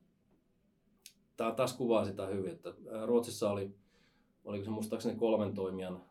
tämä 1.37 1.51
taas 1.51 1.73
kuvaa 1.73 2.05
sitä 2.05 2.25
hyvin, 2.25 2.51
että 2.51 2.73
Ruotsissa 3.05 3.51
oli, 3.51 3.75
oliko 4.45 4.65
se 4.65 4.69
muistaakseni 4.69 5.15
kolmen 5.15 5.53
toimijan, 5.53 6.03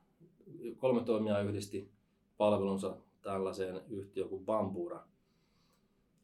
kolme 0.76 1.04
toimijaa 1.04 1.40
yhdisti 1.40 1.90
palvelunsa 2.36 2.96
tällaiseen 3.22 3.80
yhtiöön 3.88 4.28
kuin 4.28 4.44
Bambura 4.44 5.06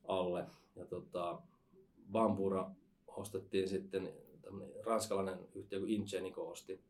alle. 0.05 0.47
Ja 0.77 0.85
tota, 0.85 1.43
Bambura 2.13 2.71
ostettiin 3.07 3.69
sitten, 3.69 4.13
ranskalainen 4.85 5.39
yhtiö 5.55 5.79
kuin 5.79 5.91
Ingenico 5.91 6.49
osti 6.49 6.81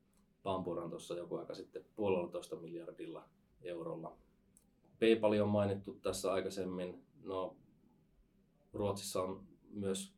Bamburan 0.42 0.90
tuossa 0.90 1.14
joku 1.14 1.37
aika 1.37 1.55
sitten 1.55 1.85
puolitoista 1.96 2.57
miljardilla 2.57 3.29
eurolla. 3.62 4.16
PayPal 5.00 5.40
on 5.40 5.48
mainittu 5.48 5.98
tässä 6.02 6.32
aikaisemmin. 6.32 7.02
No, 7.24 7.56
Ruotsissa 8.72 9.22
on 9.22 9.42
myös 9.70 10.14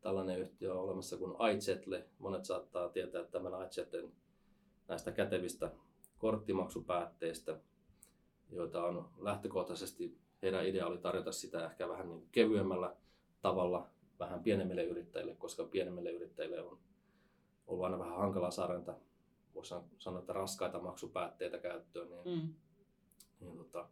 tällainen 0.00 0.40
yhtiö 0.40 0.74
olemassa 0.74 1.16
kuin 1.16 1.56
iZetle. 1.56 2.06
Monet 2.18 2.44
saattaa 2.44 2.88
tietää 2.88 3.24
tämän 3.24 3.66
iZetlen 3.66 4.12
näistä 4.88 5.12
kätevistä 5.12 5.70
korttimaksupäätteistä, 6.18 7.60
joita 8.50 8.84
on 8.84 9.08
lähtökohtaisesti 9.18 10.18
heidän 10.42 10.66
idea 10.66 10.86
oli 10.86 10.98
tarjota 10.98 11.32
sitä 11.32 11.66
ehkä 11.66 11.88
vähän 11.88 12.08
niin 12.08 12.28
kevyemmällä 12.32 12.96
tavalla 13.42 13.88
vähän 14.18 14.42
pienemmille 14.42 14.84
yrittäjille, 14.84 15.34
koska 15.34 15.64
pienemmille 15.64 16.10
yrittäjille 16.10 16.62
on 16.62 16.78
ollut 17.66 17.84
aina 17.84 17.98
vähän 17.98 18.18
hankala 18.18 18.50
saada 18.50 18.96
voisi 19.56 19.74
sanoa, 19.98 20.20
että 20.20 20.32
raskaita 20.32 20.80
maksupäätteitä 20.80 21.58
käyttöön, 21.58 22.10
niin, 22.10 22.22
mm. 22.24 22.54
niin 23.40 23.56
tota, 23.56 23.88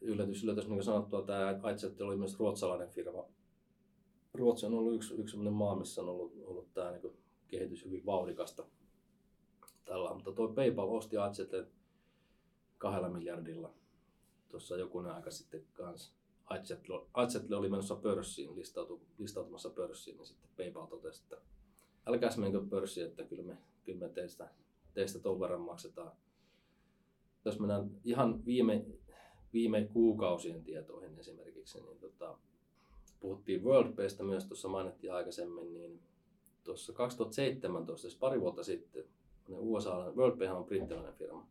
yllätys, 0.00 0.44
yllätys, 0.44 0.64
niin 0.64 0.76
kuin 0.76 0.84
sanottua, 0.84 1.22
tämä 1.22 1.60
Aitset 1.62 2.00
oli 2.00 2.16
myös 2.16 2.38
ruotsalainen 2.38 2.88
firma. 2.88 3.24
Ruotsi 4.34 4.66
on 4.66 4.74
ollut 4.74 4.94
yksi, 4.94 5.14
yksi 5.14 5.30
sellainen 5.30 5.52
maa, 5.52 5.76
missä 5.76 6.02
on 6.02 6.08
ollut, 6.08 6.32
ollut 6.44 6.74
tämä 6.74 6.90
niin 6.90 7.16
kehitys 7.48 7.84
hyvin 7.84 8.06
vauhdikasta. 8.06 8.66
Tällä, 9.84 10.14
mutta 10.14 10.32
tuo 10.32 10.48
PayPal 10.48 10.88
osti 10.88 11.16
Aitsetten 11.16 11.66
kahdella 12.78 13.08
miljardilla 13.08 13.74
tuossa 14.48 14.76
joku 14.76 14.98
aika 14.98 15.30
sitten 15.30 15.64
kanssa. 15.72 16.12
Aitsetle 17.14 17.56
oli 17.56 17.68
menossa 17.68 17.96
pörssiin, 17.96 18.56
listautu, 18.56 19.00
listautumassa 19.18 19.70
pörssiin, 19.70 20.16
niin 20.16 20.26
sitten 20.26 20.50
PayPal 20.56 20.86
totesi, 20.86 21.22
että 21.22 21.36
älkääs 22.06 22.38
menkö 22.38 22.62
pörssiin, 22.70 23.06
että 23.06 23.24
kyllä 23.24 23.42
me, 23.42 23.58
kyllä 23.84 23.98
me 23.98 24.08
teistä, 24.08 24.50
teistä 24.94 25.18
ton 25.18 25.40
verran 25.40 25.60
maksetaan. 25.60 26.12
Jos 27.44 27.60
mennään 27.60 27.90
ihan 28.04 28.44
viime, 28.44 28.84
viime 29.56 29.88
kuukausien 29.92 30.64
tietoihin 30.64 31.18
esimerkiksi, 31.18 31.80
niin 31.80 31.98
tota, 31.98 32.38
puhuttiin 33.20 33.64
WorldPaystä 33.64 34.22
myös 34.22 34.44
tuossa 34.44 34.68
mainittiin 34.68 35.12
aikaisemmin, 35.12 35.74
niin 35.74 36.00
tuossa 36.64 36.92
2017, 36.92 38.02
siis 38.02 38.16
pari 38.16 38.40
vuotta 38.40 38.64
sitten, 38.64 39.04
USA, 39.48 40.12
WorldPay 40.16 40.48
on 40.48 40.64
brittiläinen 40.64 41.14
firma, 41.14 41.46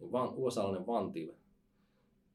niin 0.00 0.12
van, 0.12 0.34
USA-lainen 0.34 0.86
Vantive 0.86 1.34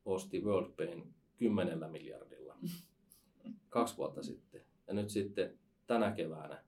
osti 0.06 0.44
WorldPayn 0.44 1.04
10 1.38 1.92
miljardilla 1.92 2.58
kaksi 3.70 3.98
vuotta 3.98 4.24
sitten. 4.24 4.62
Ja 4.88 4.94
nyt 4.94 5.10
sitten 5.10 5.60
tänä 5.88 6.12
keväänä 6.12 6.64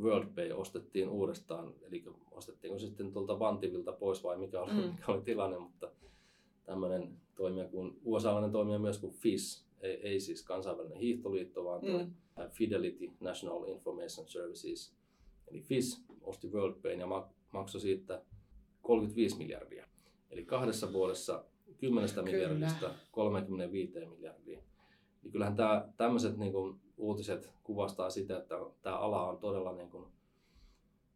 WorldPay 0.00 0.50
ostettiin 0.50 1.08
uudestaan, 1.08 1.74
eli 1.82 2.04
ostettiinko 2.30 2.78
sitten 2.78 3.12
tuolta 3.12 3.38
Vantivilta 3.38 3.92
pois 3.92 4.24
vai 4.24 4.38
mikä 4.38 4.60
oli, 4.60 4.72
mm. 4.72 4.78
mikä 4.78 5.12
oli 5.12 5.22
tilanne, 5.22 5.58
mutta 5.58 5.90
tämmöinen 6.64 7.16
toimija 7.36 7.68
kuin, 7.68 8.00
USA-lainen 8.04 8.52
toimija 8.52 8.78
myös 8.78 8.98
kuin 8.98 9.12
FIS, 9.12 9.66
ei, 9.80 10.08
ei 10.08 10.20
siis 10.20 10.42
kansainvälinen 10.42 10.98
hiihtoliitto, 10.98 11.64
vaan 11.64 11.80
mm. 11.82 12.12
Fidelity 12.50 13.10
National 13.20 13.64
Information 13.64 14.28
Services, 14.28 14.94
eli 15.48 15.60
FIS 15.60 16.04
osti 16.20 16.48
WorldPayn 16.48 17.00
ja 17.00 17.06
maksoi 17.52 17.80
siitä 17.80 18.22
35 18.82 19.36
miljardia. 19.36 19.86
Eli 20.30 20.44
kahdessa 20.44 20.92
vuodessa 20.92 21.44
10 21.78 22.10
miljardista 22.24 22.90
35 23.10 24.06
miljardia. 24.06 24.60
Niin 25.22 25.32
kyllähän 25.32 25.56
tämä, 25.56 25.88
tämmöiset 25.96 26.36
niin 26.36 26.52
kuin, 26.52 26.80
uutiset 26.96 27.52
kuvastaa 27.62 28.10
sitä, 28.10 28.38
että 28.38 28.54
tämä 28.82 28.98
ala 28.98 29.28
on 29.28 29.38
todella, 29.38 29.72
niin 29.72 29.90
kuin, 29.90 30.04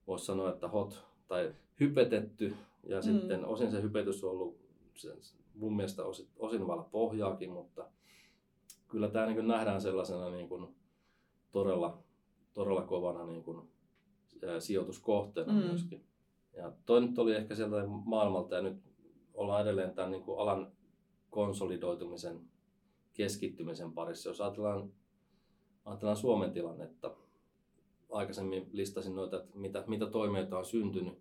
voisi 0.07 0.25
sanoa, 0.25 0.51
että 0.51 0.69
hot 0.69 1.05
tai 1.29 1.55
hypetetty. 1.81 2.55
Ja 2.85 2.97
mm. 2.97 3.03
sitten 3.03 3.45
osin 3.45 3.71
se 3.71 3.83
hypetys 3.83 4.25
on 4.25 4.31
ollut 4.31 4.66
sen, 4.97 5.17
mun 5.55 5.77
mielestä 5.77 6.05
osin, 6.05 6.29
osin 6.39 6.67
vailla 6.67 6.83
pohjaakin, 6.83 7.51
mutta 7.51 7.89
kyllä 8.89 9.09
tämä 9.09 9.27
niin 9.27 9.49
nähdään 9.49 9.81
sellaisena 9.81 10.31
niin 10.31 10.49
kuin, 10.49 10.77
todella, 11.53 12.03
todella 12.53 12.83
kovana 12.83 13.27
niin 13.27 13.45
kuin, 13.45 13.69
sijoituskohteena 14.59 15.53
mm. 15.53 15.59
myöskin. 15.59 16.05
Ja 16.57 16.73
toi 16.87 17.01
nyt 17.01 17.19
oli 17.19 17.35
ehkä 17.35 17.55
sieltä 17.55 17.87
maailmalta 17.87 18.55
ja 18.55 18.63
nyt 18.63 18.77
ollaan 19.35 19.63
edelleen 19.63 19.95
tämän 19.95 20.11
niin 20.11 20.23
kuin 20.23 20.39
alan 20.39 20.73
konsolidoitumisen 21.31 22.41
keskittymisen 23.13 23.93
parissa. 23.93 24.31
Jos 24.31 24.41
ajatellaan, 24.41 24.93
ajatellaan 25.85 26.17
Suomen 26.17 26.53
tilannetta, 26.53 27.17
aikaisemmin 28.11 28.69
listasin 28.73 29.15
noita, 29.15 29.37
että 29.37 29.59
mitä, 29.59 29.85
mitä 29.87 30.07
toimijoita 30.07 30.59
on 30.59 30.65
syntynyt, 30.65 31.19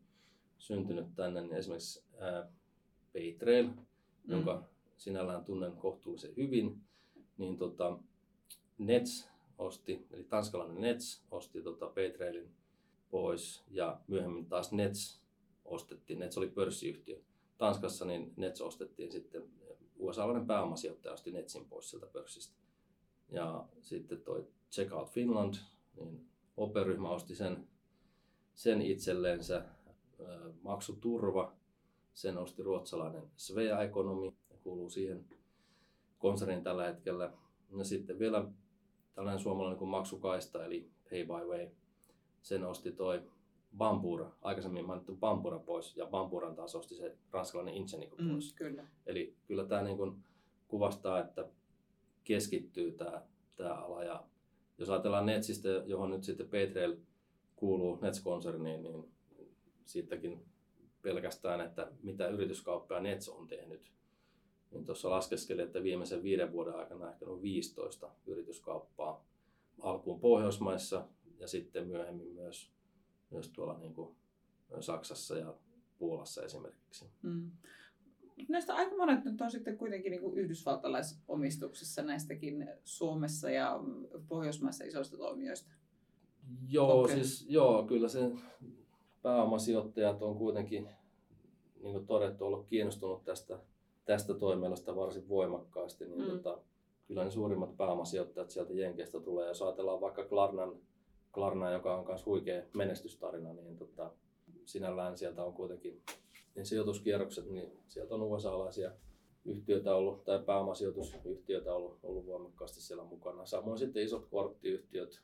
syntynyt 0.58 1.16
tänne, 1.16 1.42
niin 1.42 1.54
esimerkiksi 1.54 2.04
ää, 2.20 2.52
Paytrail, 3.16 3.68
mm. 3.68 3.76
jonka 4.28 4.64
sinällään 4.98 5.46
tunnen 5.46 5.72
kohtuullisen 5.72 6.34
hyvin, 6.38 6.82
niin 7.38 7.58
tota, 7.58 8.00
Nets 8.78 9.30
osti, 9.58 10.08
eli 10.12 10.24
tanskalainen 10.24 10.82
Nets 10.82 11.24
osti 11.32 11.62
tota 11.62 11.88
Paytrailin 11.88 12.50
pois 13.10 13.64
ja 13.72 14.00
myöhemmin 14.08 14.46
taas 14.46 14.72
Nets 14.72 15.22
ostettiin, 15.66 16.20
Nets 16.20 16.38
oli 16.38 16.48
pörssiyhtiö. 16.48 17.20
Tanskassa 17.58 18.06
niin 18.06 18.34
Nets 18.38 18.62
ostettiin 18.62 19.12
sitten, 19.12 19.44
USA-lainen 20.00 20.48
pääomasijoittaja 20.48 21.14
osti 21.14 21.32
Netsin 21.32 21.66
pois 21.66 21.90
sieltä 21.90 22.08
pörssistä. 22.08 22.56
Ja 23.30 23.66
sitten 23.82 24.22
toi 24.22 24.48
Checkout 24.72 25.10
Finland, 25.10 25.54
niin 25.96 26.26
OPE-ryhmä 26.58 27.10
osti 27.10 27.36
sen, 27.36 27.68
sen 28.54 28.82
itsellensä. 28.82 29.66
Maksuturva, 30.62 31.54
sen 32.16 32.38
osti 32.38 32.64
ruotsalainen 32.64 33.24
Svea 33.38 33.82
Economy, 33.82 34.26
ja 34.26 34.58
kuuluu 34.64 34.90
siihen 34.90 35.26
konserniin 36.20 36.64
tällä 36.64 36.86
hetkellä. 36.86 37.34
Ja 37.78 37.84
sitten 37.84 38.20
vielä 38.20 38.48
tällainen 39.14 39.40
suomalainen 39.40 39.80
kuin 39.80 39.90
maksukaista, 39.90 40.66
eli 40.66 40.90
Pay 41.10 41.26
by 41.26 41.48
Way, 41.48 41.70
sen 42.42 42.66
osti 42.66 42.92
toi 42.92 43.24
Bambura, 43.78 44.32
aikaisemmin 44.42 44.86
mainittu 44.86 45.16
Bambura 45.16 45.60
pois, 45.60 45.98
ja 45.98 46.06
Bamburan 46.06 46.56
taas 46.56 46.76
osti 46.76 46.96
se 46.96 47.18
ranskalainen 47.32 47.76
Ingenico 47.76 48.16
mm, 48.20 48.30
pois. 48.30 48.52
Mm, 48.52 48.56
kyllä. 48.56 48.88
Eli 49.06 49.36
kyllä 49.48 49.66
tämä 49.66 49.84
niin 49.84 49.98
kuin 49.98 50.24
kuvastaa, 50.68 51.20
että 51.20 51.50
keskittyy 52.24 52.92
tämä, 52.92 53.22
tämä 53.56 53.74
ala. 53.74 54.04
Ja 54.04 54.24
jos 54.78 54.90
ajatellaan 54.90 55.26
Netsistä, 55.26 55.70
johon 55.70 56.10
nyt 56.10 56.24
sitten 56.24 56.50
Paytrail 56.50 56.98
kuuluu 57.56 58.00
Nets-konserniin, 58.02 58.84
niin 58.84 59.12
siitäkin 59.86 60.46
pelkästään, 61.06 61.62
että 61.62 61.92
mitä 62.04 62.28
yrityskauppaa 62.28 63.00
Nets 63.00 63.30
on 63.30 63.48
tehnyt. 63.48 63.92
Niin 64.72 64.86
tuossa 64.86 65.10
laskeskeli, 65.10 65.62
että 65.62 65.84
viimeisen 65.84 66.24
viiden 66.24 66.52
vuoden 66.52 66.76
aikana 66.76 67.12
ehkä 67.12 67.26
noin 67.26 67.42
15 67.42 68.12
yrityskauppaa 68.26 69.26
alkuun 69.82 70.20
Pohjoismaissa 70.20 71.08
ja 71.40 71.48
sitten 71.48 71.88
myöhemmin 71.88 72.34
myös 72.34 72.76
myös 73.30 73.50
tuolla 73.50 73.78
niin 73.78 73.94
kuin 73.94 74.16
Saksassa 74.80 75.38
ja 75.38 75.54
Puolassa 75.98 76.44
esimerkiksi. 76.44 77.06
Mm. 77.22 77.52
Näistä 78.50 78.76
aika 78.76 78.96
monet 78.96 79.26
nyt 79.26 79.42
on 79.42 79.52
sitten 79.52 79.78
kuitenkin 79.78 80.12
niin 80.12 80.22
kuin 80.22 80.38
yhdysvaltalaisomistuksessa 80.38 82.02
näistäkin 82.02 82.70
Suomessa 82.84 83.50
ja 83.50 83.80
Pohjoismaissa 84.28 84.84
isoista 84.84 85.18
toimijoista. 85.18 85.72
Joo, 86.70 87.02
okay. 87.02 87.16
siis 87.16 87.46
joo, 87.50 87.84
kyllä 87.84 88.08
se 88.10 88.32
pääomasijoittajat 89.26 90.22
on 90.22 90.38
kuitenkin, 90.38 90.90
niin 91.82 91.94
kuin 91.94 92.08
todettu, 92.08 92.46
ollut 92.46 92.68
kiinnostunut 92.68 93.24
tästä, 93.24 93.60
tästä 94.06 94.34
toimialasta 94.34 94.96
varsin 94.96 95.30
voimakkaasti. 95.30 96.06
Niin 96.06 96.22
mm. 96.22 96.28
tota, 96.28 96.60
kyllä 97.08 97.24
ne 97.24 97.32
suurimmat 97.32 97.78
pääomasijoittajat 97.78 98.50
sieltä 98.50 98.74
Jenkeistä 98.74 99.20
tulee. 99.20 99.48
Jos 99.48 99.62
ajatellaan 99.62 100.02
vaikka 100.02 100.26
Klarnan 100.26 100.76
Klarna, 101.32 101.72
joka 101.72 101.98
on 101.98 102.06
myös 102.08 102.26
huikea 102.26 102.64
menestystarina, 102.74 103.54
niin 103.54 103.78
tota, 103.78 104.12
sinällään 104.66 105.18
sieltä 105.18 105.44
on 105.44 105.54
kuitenkin 105.54 106.02
niin 106.56 106.66
sijoituskierrokset, 106.66 107.50
niin 107.50 107.80
sieltä 107.88 108.16
on 108.16 108.22
USA-alaisia 108.22 108.92
yhtiöitä 109.46 109.96
ollut, 109.96 110.24
tai 110.24 110.40
pääomasijoitusyhtiöitä 110.40 111.74
ollut, 111.74 112.00
ollut 112.04 112.26
voimakkaasti 112.26 112.82
siellä 112.82 113.04
mukana. 113.04 113.46
Samoin 113.46 113.80
sitten 113.80 114.04
isot 114.04 114.26
korttiyhtiöt, 114.26 115.22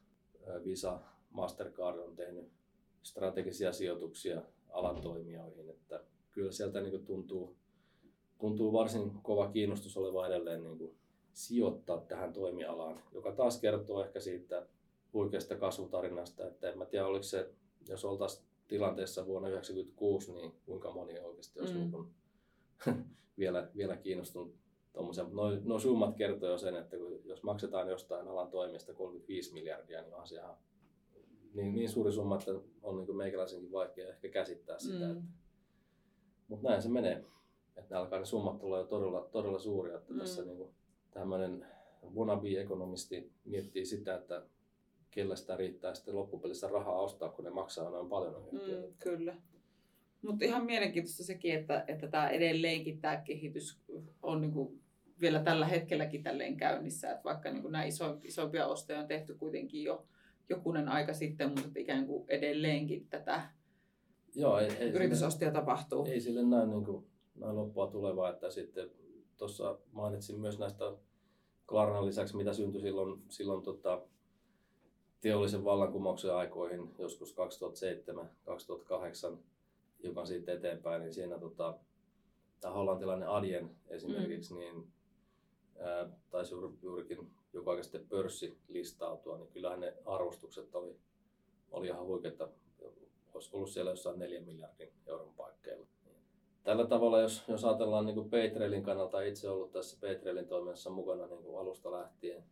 Visa, 0.63 0.99
Mastercard 1.29 1.97
on 1.97 2.15
tehnyt 2.15 2.60
strategisia 3.03 3.73
sijoituksia 3.73 4.41
alan 4.69 5.01
toimijoihin, 5.01 5.69
että 5.69 6.03
kyllä 6.31 6.51
sieltä 6.51 6.81
niin 6.81 6.91
kuin 6.91 7.05
tuntuu, 7.05 7.55
tuntuu 8.39 8.73
varsin 8.73 9.11
kova 9.23 9.51
kiinnostus 9.51 9.97
oleva 9.97 10.27
edelleen 10.27 10.63
niin 10.63 10.77
kuin 10.77 10.95
sijoittaa 11.33 12.01
tähän 12.01 12.33
toimialaan, 12.33 13.03
joka 13.11 13.31
taas 13.31 13.59
kertoo 13.59 14.03
ehkä 14.05 14.19
siitä 14.19 14.67
huikeasta 15.13 15.55
kasvutarinasta, 15.55 16.47
että 16.47 16.69
en 16.69 16.77
mä 16.77 16.85
tiedä 16.85 17.07
oliko 17.07 17.23
se, 17.23 17.49
jos 17.87 18.05
oltaisiin 18.05 18.45
tilanteessa 18.67 19.25
vuonna 19.25 19.49
1996, 19.49 20.33
niin 20.33 20.53
kuinka 20.65 20.91
moni 20.91 21.19
oikeasti 21.19 21.59
olisi 21.59 21.73
mm. 21.73 21.79
niin 21.79 21.91
kuin, 21.91 22.07
vielä, 23.39 23.69
vielä 23.75 23.97
kiinnostunut 23.97 24.55
tuommoisen. 24.93 25.25
Noin 25.31 25.61
no 25.63 25.79
summat 25.79 26.15
kertoo 26.15 26.49
jo 26.49 26.57
sen, 26.57 26.75
että 26.75 26.97
kun, 26.97 27.21
jos 27.23 27.43
maksetaan 27.43 27.89
jostain 27.89 28.27
alan 28.27 28.51
toimista 28.51 28.93
35 28.93 29.53
miljardia, 29.53 30.01
niin 30.01 30.13
on 30.13 30.27
se 30.27 30.35
ihan 30.35 30.57
niin, 31.53 31.75
niin 31.75 31.89
suuri 31.89 32.11
summa, 32.11 32.35
että 32.35 32.51
on 32.81 32.97
niin 32.97 33.15
meikäläisenkin 33.15 33.71
vaikea 33.71 34.09
ehkä 34.09 34.29
käsittää 34.29 34.79
sitä. 34.79 35.05
Mm. 35.05 35.11
Että, 35.11 35.23
mutta 36.47 36.69
näin 36.69 36.81
se 36.81 36.89
menee. 36.89 37.25
Että 37.75 37.99
alkaa 37.99 38.19
ne 38.19 38.25
summat 38.25 38.59
tulla 38.59 38.77
jo 38.77 38.83
todella, 38.83 39.29
todella 39.31 39.59
suuria. 39.59 39.97
Että 39.97 40.13
mm. 40.13 40.19
tässä 40.19 40.45
niin 40.45 40.69
tämmöinen 41.11 41.65
wannabe-ekonomisti 42.15 43.31
miettii 43.45 43.85
sitä, 43.85 44.15
että 44.15 44.43
kellä 45.11 45.35
sitä 45.35 45.55
riittää 45.55 45.93
sitten 45.93 46.15
loppupelissä 46.15 46.67
rahaa 46.67 47.01
ostaa, 47.01 47.29
kun 47.29 47.45
ne 47.45 47.51
maksaa 47.51 47.89
noin 47.89 48.09
paljon. 48.09 48.47
Mm, 48.51 48.93
kyllä. 48.99 49.35
Mutta 50.21 50.45
ihan 50.45 50.65
mielenkiintoista 50.65 51.23
sekin, 51.23 51.55
että, 51.55 51.85
että 51.87 52.07
tämä 52.07 52.29
edelleenkin 52.29 53.01
tämä 53.01 53.17
kehitys 53.17 53.81
on 54.23 54.41
niinku 54.41 54.75
vielä 55.21 55.43
tällä 55.43 55.67
hetkelläkin 55.67 56.23
tälleen 56.23 56.57
käynnissä, 56.57 57.11
että 57.11 57.23
vaikka 57.23 57.51
niinku 57.51 57.67
nämä 57.67 57.83
iso, 57.83 58.17
isompia 58.23 58.67
ostoja 58.67 58.99
on 58.99 59.07
tehty 59.07 59.33
kuitenkin 59.33 59.83
jo 59.83 60.05
jokunen 60.51 60.89
aika 60.89 61.13
sitten, 61.13 61.49
mutta 61.49 61.79
ikään 61.79 62.05
kuin 62.05 62.25
edelleenkin 62.27 63.07
tätä 63.09 63.49
Joo, 64.35 64.59
ei, 64.59 64.71
ei 64.79 64.89
yritysostia 64.89 65.47
sille, 65.47 65.59
tapahtuu. 65.59 66.05
Ei 66.05 66.21
sille 66.21 66.43
näin, 66.43 66.69
niin 66.69 66.85
kuin, 66.85 67.05
näin 67.35 67.55
loppua 67.55 67.87
tulevaa, 67.87 68.29
että 68.29 68.51
sitten 68.51 68.89
tuossa 69.37 69.79
mainitsin 69.91 70.39
myös 70.39 70.59
näistä 70.59 70.85
Klarnan 71.67 72.05
lisäksi, 72.05 72.35
mitä 72.35 72.53
syntyi 72.53 72.81
silloin, 72.81 73.21
silloin 73.29 73.63
tota, 73.63 74.01
teollisen 75.21 75.63
vallankumouksen 75.63 76.35
aikoihin, 76.35 76.95
joskus 76.99 77.35
2007-2008, 79.33 79.37
hiukan 80.03 80.27
siitä 80.27 80.53
eteenpäin, 80.53 81.01
niin 81.01 81.13
siinä 81.13 81.39
tota, 81.39 81.77
tämä 82.59 82.73
hollantilainen 82.73 83.29
Adyen 83.29 83.69
esimerkiksi, 83.87 84.53
mm. 84.53 84.59
niin 84.59 84.87
ää, 85.79 86.09
taisi 86.29 86.53
juuri, 86.53 86.77
juurikin 86.81 87.31
joka 87.53 87.83
sitten 87.83 88.07
pörssi 88.07 88.57
listautua, 88.67 89.37
niin 89.37 89.51
kyllähän 89.51 89.79
ne 89.79 89.97
arvostukset 90.05 90.75
oli, 90.75 90.95
oli 91.71 91.87
ihan 91.87 92.05
huikeita. 92.05 92.49
Olisi 93.33 93.49
ollut 93.53 93.69
siellä 93.69 93.91
jossain 93.91 94.19
4 94.19 94.41
miljardin 94.41 94.93
euron 95.07 95.33
paikkeilla. 95.33 95.87
Tällä 96.63 96.87
tavalla, 96.87 97.21
jos, 97.21 97.43
jos 97.47 97.65
ajatellaan 97.65 98.05
niin 98.05 98.29
Paytrailin 98.29 98.83
kannalta, 98.83 99.21
itse 99.21 99.49
ollut 99.49 99.71
tässä 99.71 99.97
Paytrailin 100.01 100.47
toiminnassa 100.47 100.89
mukana 100.89 101.27
niin 101.27 101.43
kuin 101.43 101.59
alusta 101.59 101.91
lähtien, 101.91 102.43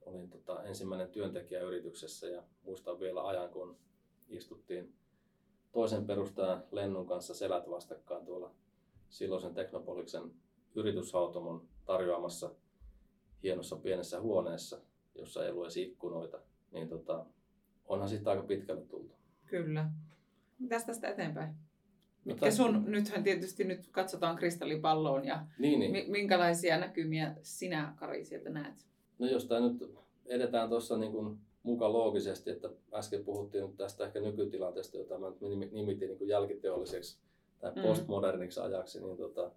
olin 0.00 0.30
tota, 0.30 0.62
ensimmäinen 0.62 1.08
työntekijä 1.08 1.62
yrityksessä 1.62 2.26
ja 2.26 2.42
muistan 2.62 3.00
vielä 3.00 3.26
ajan, 3.26 3.50
kun 3.50 3.76
istuttiin 4.28 4.94
toisen 5.72 6.06
perustajan 6.06 6.64
Lennun 6.72 7.06
kanssa 7.06 7.34
selät 7.34 7.70
vastakkain 7.70 8.24
tuolla 8.24 8.50
silloisen 9.08 9.54
Teknopoliksen 9.54 10.34
yrityshautomon 10.74 11.68
tarjoamassa 11.84 12.50
hienossa 13.42 13.76
pienessä 13.76 14.20
huoneessa, 14.20 14.80
jossa 15.14 15.44
ei 15.46 15.52
edes 15.62 15.76
ikkunoita, 15.76 16.38
niin 16.72 16.88
tota, 16.88 17.26
onhan 17.86 18.08
siitä 18.08 18.30
aika 18.30 18.42
pitkälle 18.42 18.82
tultu. 18.82 19.14
Kyllä. 19.46 19.90
Mitäs 20.58 20.84
tästä 20.84 21.08
eteenpäin? 21.08 21.54
No 22.24 22.32
Mitkä 22.32 22.50
sun, 22.50 22.84
nythän 22.86 23.22
tietysti 23.22 23.64
nyt 23.64 23.88
katsotaan 23.90 24.36
kristallipalloon 24.36 25.24
ja 25.24 25.46
niin, 25.58 25.80
niin. 25.80 26.10
minkälaisia 26.10 26.78
näkymiä 26.78 27.36
sinä 27.42 27.94
Kari 27.96 28.24
sieltä 28.24 28.50
näet? 28.50 28.86
No 29.18 29.26
jos 29.26 29.44
tämä 29.44 29.68
nyt 29.68 29.94
edetään 30.26 30.68
tuossa 30.68 30.96
niin 30.96 31.12
kuin 31.12 31.38
muka 31.62 31.92
loogisesti, 31.92 32.50
että 32.50 32.70
äsken 32.94 33.24
puhuttiin 33.24 33.64
nyt 33.64 33.76
tästä 33.76 34.04
ehkä 34.04 34.20
nykytilanteesta, 34.20 34.96
jota 34.96 35.18
mä 35.18 35.26
nimitin 35.70 36.08
niin 36.08 36.18
kuin 36.18 36.28
jälkiteolliseksi 36.28 37.18
tai 37.60 37.72
mm. 37.76 37.82
postmoderniksi 37.82 38.60
ajaksi, 38.60 39.00
niin 39.00 39.16
tota, 39.16 39.50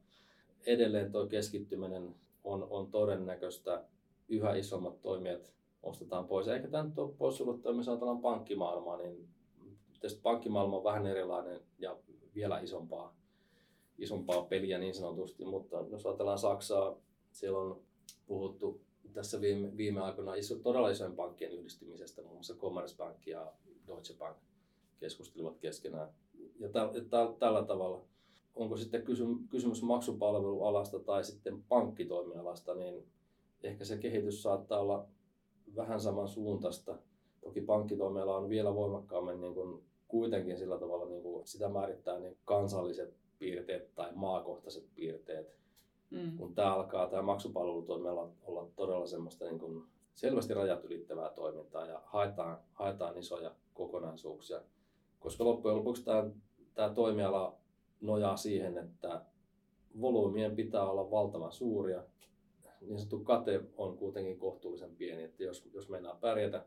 edelleen 0.65 1.11
tuo 1.11 1.27
keskittyminen 1.27 2.15
on, 2.43 2.67
on 2.69 2.91
todennäköistä. 2.91 3.83
Yhä 4.27 4.55
isommat 4.55 5.01
toimijat 5.01 5.53
ostetaan 5.83 6.27
pois. 6.27 6.47
Eikä 6.47 6.67
tämä 6.67 6.83
nyt 6.83 6.99
ole 6.99 7.11
poissuluttu, 7.17 7.69
jos 7.69 7.89
ajatellaan 7.89 8.21
pankkimaailmaa, 8.21 8.97
niin 8.97 9.29
tietysti 9.93 10.21
pankkimaailma 10.21 10.77
on 10.77 10.83
vähän 10.83 11.07
erilainen 11.07 11.61
ja 11.79 11.97
vielä 12.35 12.59
isompaa, 12.59 13.15
isompaa 13.97 14.41
peliä 14.41 14.77
niin 14.77 14.93
sanotusti, 14.93 15.45
mutta 15.45 15.85
jos 15.89 16.05
ajatellaan 16.05 16.39
Saksaa, 16.39 16.97
siellä 17.31 17.59
on 17.59 17.81
puhuttu 18.27 18.81
tässä 19.13 19.41
viime, 19.41 19.77
viime 19.77 20.01
aikoina 20.01 20.35
iso, 20.35 20.55
todella 20.55 20.89
isojen 20.89 21.15
pankkien 21.15 21.51
yhdistymisestä, 21.51 22.21
muun 22.21 22.33
muassa 22.33 22.55
Commerzbank 22.55 23.27
ja 23.27 23.53
Deutsche 23.87 24.17
Bank 24.17 24.37
keskustelivat 24.99 25.57
keskenään. 25.57 26.09
Ja 26.59 26.69
täl, 26.69 26.89
täl, 27.09 27.27
tällä 27.27 27.63
tavalla, 27.63 28.05
onko 28.55 28.77
sitten 28.77 29.03
kysymys, 29.49 29.83
maksupalvelualasta 29.83 30.99
tai 30.99 31.23
sitten 31.23 31.63
pankkitoimialasta, 31.63 32.75
niin 32.75 33.07
ehkä 33.63 33.85
se 33.85 33.97
kehitys 33.97 34.43
saattaa 34.43 34.79
olla 34.79 35.07
vähän 35.75 35.99
samansuuntaista. 35.99 36.97
Toki 37.41 37.61
pankkitoimiala 37.61 38.37
on 38.37 38.49
vielä 38.49 38.75
voimakkaammin 38.75 39.41
niin 39.41 39.53
kuin 39.53 39.83
kuitenkin 40.07 40.57
sillä 40.57 40.79
tavalla 40.79 41.05
niin 41.05 41.21
kuin 41.21 41.47
sitä 41.47 41.69
määrittää 41.69 42.19
niin 42.19 42.37
kansalliset 42.45 43.13
piirteet 43.39 43.95
tai 43.95 44.09
maakohtaiset 44.15 44.85
piirteet. 44.95 45.57
Mm. 46.09 46.37
Kun 46.37 46.55
tämä 46.55 46.73
alkaa, 46.73 47.07
tämä 47.07 47.21
maksupalvelutoimiala 47.21 48.29
olla 48.43 48.67
todella 48.75 49.07
semmoista 49.07 49.45
niin 49.45 49.59
kuin 49.59 49.83
selvästi 50.13 50.53
rajat 50.53 50.83
ylittävää 50.83 51.29
toimintaa 51.29 51.85
ja 51.85 52.01
haetaan, 52.05 52.57
haetaan 52.73 53.17
isoja 53.17 53.51
kokonaisuuksia. 53.73 54.61
Koska 55.19 55.43
loppujen 55.43 55.77
lopuksi 55.77 56.05
tämä, 56.05 56.29
tämä 56.73 56.89
toimiala 56.89 57.62
nojaa 58.03 58.37
siihen, 58.37 58.77
että 58.77 59.21
volyymien 60.01 60.55
pitää 60.55 60.89
olla 60.89 61.11
valtavan 61.11 61.51
suuria 61.51 62.03
niin 62.87 62.97
sanottu 62.97 63.19
kate 63.19 63.61
on 63.77 63.97
kuitenkin 63.97 64.39
kohtuullisen 64.39 64.95
pieni, 64.95 65.23
että 65.23 65.43
jos, 65.43 65.69
jos 65.73 65.89
mennään 65.89 66.17
pärjätä 66.17 66.65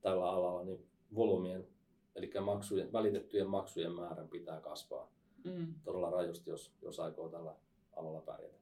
tällä 0.00 0.30
alalla, 0.30 0.64
niin 0.64 0.86
volyymien, 1.14 1.66
eli 2.14 2.30
maksujen, 2.40 2.92
välitettyjen 2.92 3.48
maksujen 3.48 3.92
määrän 3.92 4.28
pitää 4.28 4.60
kasvaa 4.60 5.12
mm. 5.44 5.74
todella 5.84 6.10
rajusti, 6.10 6.50
jos, 6.50 6.72
jos 6.82 7.00
aikoo 7.00 7.28
tällä 7.28 7.54
alalla 7.96 8.20
pärjätä. 8.20 8.58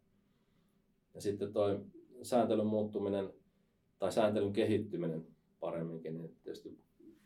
Ja 1.14 1.20
sitten 1.20 1.52
tuo 1.52 1.80
sääntelyn 2.22 2.66
muuttuminen 2.66 3.32
tai 3.98 4.12
sääntelyn 4.12 4.52
kehittyminen 4.52 5.26
paremminkin, 5.60 6.18
niin 6.18 6.36
tietysti 6.44 6.78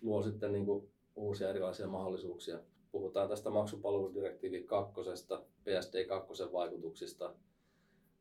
luo 0.03 0.23
sitten 0.23 0.53
niin 0.53 0.67
kuin 0.67 0.89
uusia 1.17 1.51
erilaisia 1.51 1.87
mahdollisuuksia. 1.87 2.59
Puhutaan 2.93 3.29
tästä 3.29 3.51
maksupalveludirektiivi 3.51 4.63
kakkosesta, 4.63 5.43
PSD 5.65 6.05
2 6.05 6.53
vaikutuksista, 6.53 7.35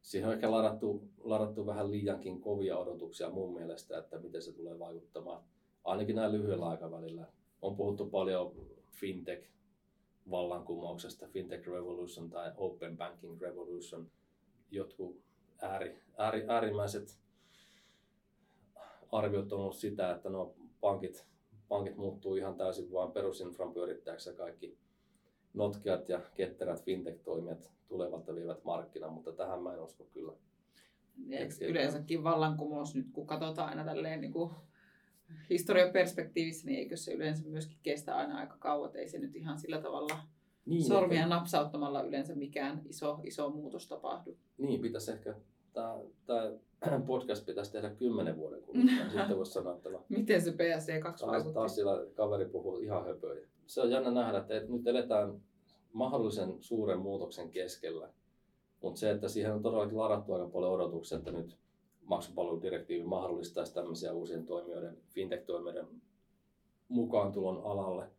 siihen 0.01 0.29
on 0.29 0.33
ehkä 0.33 0.51
ladattu, 0.51 1.03
ladattu 1.23 1.65
vähän 1.65 1.91
liiankin 1.91 2.41
kovia 2.41 2.77
odotuksia 2.77 3.29
mun 3.29 3.53
mielestä, 3.53 3.97
että 3.97 4.19
miten 4.19 4.41
se 4.41 4.53
tulee 4.53 4.79
vaikuttamaan. 4.79 5.43
Ainakin 5.83 6.15
näin 6.15 6.31
lyhyellä 6.31 6.67
aikavälillä. 6.67 7.27
On 7.61 7.75
puhuttu 7.75 8.05
paljon 8.05 8.55
fintech 8.91 9.49
vallankumouksesta, 10.31 11.27
fintech 11.27 11.67
revolution 11.67 12.29
tai 12.29 12.51
open 12.57 12.97
banking 12.97 13.41
revolution. 13.41 14.11
Jotkut 14.71 15.21
ääri, 15.61 15.99
ääri, 16.17 16.45
äärimmäiset 16.47 17.19
arviot 19.11 19.53
on 19.53 19.59
ollut 19.59 19.75
sitä, 19.75 20.11
että 20.11 20.29
no 20.29 20.53
pankit, 20.81 21.25
pankit 21.69 21.97
muuttuu 21.97 22.35
ihan 22.35 22.55
täysin 22.55 22.91
vain 22.91 23.11
perusinfran 23.11 23.73
pyörittäjäksi 23.73 24.29
ja 24.29 24.35
kaikki 24.35 24.77
notkeat 25.53 26.09
ja 26.09 26.21
ketterät 26.35 26.83
fintech-toimijat 26.83 27.71
tulevat 27.87 28.27
ja 28.27 28.35
vievät 28.35 28.63
markkinaa, 28.63 29.09
mutta 29.09 29.31
tähän 29.31 29.63
mä 29.63 29.73
en 29.73 29.81
usko 29.81 30.03
kyllä. 30.13 30.33
Yleensäkin 31.61 32.23
vallankumous 32.23 32.95
nyt, 32.95 33.07
kun 33.13 33.27
katsotaan 33.27 33.69
aina 33.69 33.85
tälleen 33.85 34.21
niin 34.21 34.31
kuin 34.31 34.51
historian 35.49 35.91
perspektiivissä, 35.91 36.65
niin 36.65 36.79
eikö 36.79 36.97
se 36.97 37.13
yleensä 37.13 37.43
myöskin 37.47 37.77
kestä 37.83 38.15
aina 38.15 38.37
aika 38.37 38.57
kauan, 38.59 38.95
ei 38.95 39.07
se 39.07 39.19
nyt 39.19 39.35
ihan 39.35 39.59
sillä 39.59 39.81
tavalla 39.81 40.19
niin, 40.65 40.83
sormia 40.83 41.17
ehkä... 41.17 41.29
napsauttamalla 41.29 42.01
yleensä 42.01 42.35
mikään 42.35 42.81
iso, 42.89 43.19
iso 43.23 43.49
muutos 43.49 43.87
tapahdu. 43.87 44.37
Niin, 44.57 44.81
pitäisi 44.81 45.11
ehkä, 45.11 45.35
tämä 45.73 46.51
podcast 47.07 47.45
pitäisi 47.45 47.71
tehdä 47.71 47.89
kymmenen 47.89 48.37
vuoden 48.37 48.61
kuluttua, 48.61 49.09
sitten 49.11 49.37
voisi 49.37 49.51
sanoa, 49.51 49.75
että 49.75 49.89
no, 49.89 50.05
Miten 50.09 50.41
se 50.41 50.51
PSC 50.51 50.99
2 50.99 51.25
vaikutti? 51.27 51.53
Taas 51.53 51.75
sillä 51.75 52.05
kaveri 52.13 52.45
puhuu 52.45 52.77
ihan 52.77 53.05
höpöjä. 53.05 53.47
Se 53.67 53.81
on 53.81 53.91
jännä 53.91 54.11
nähdä, 54.11 54.37
että 54.37 54.73
nyt 54.73 54.87
eletään 54.87 55.41
mahdollisen 55.93 56.55
suuren 56.59 56.99
muutoksen 56.99 57.49
keskellä. 57.49 58.09
Mutta 58.81 58.99
se, 58.99 59.11
että 59.11 59.27
siihen 59.27 59.53
on 59.53 59.61
todellakin 59.61 59.97
ladattu 59.97 60.33
aika 60.33 60.47
paljon 60.47 60.71
odotuksia, 60.71 61.17
että 61.17 61.31
nyt 61.31 61.57
maksupalveludirektiivi 62.05 63.03
mahdollistaisi 63.03 63.73
tämmöisiä 63.73 64.13
uusien 64.13 64.45
toimijoiden, 64.45 64.97
fintech-toimijoiden 65.07 65.87
mukaan 66.87 67.31
tulon 67.31 67.61
alalle. 67.63 68.09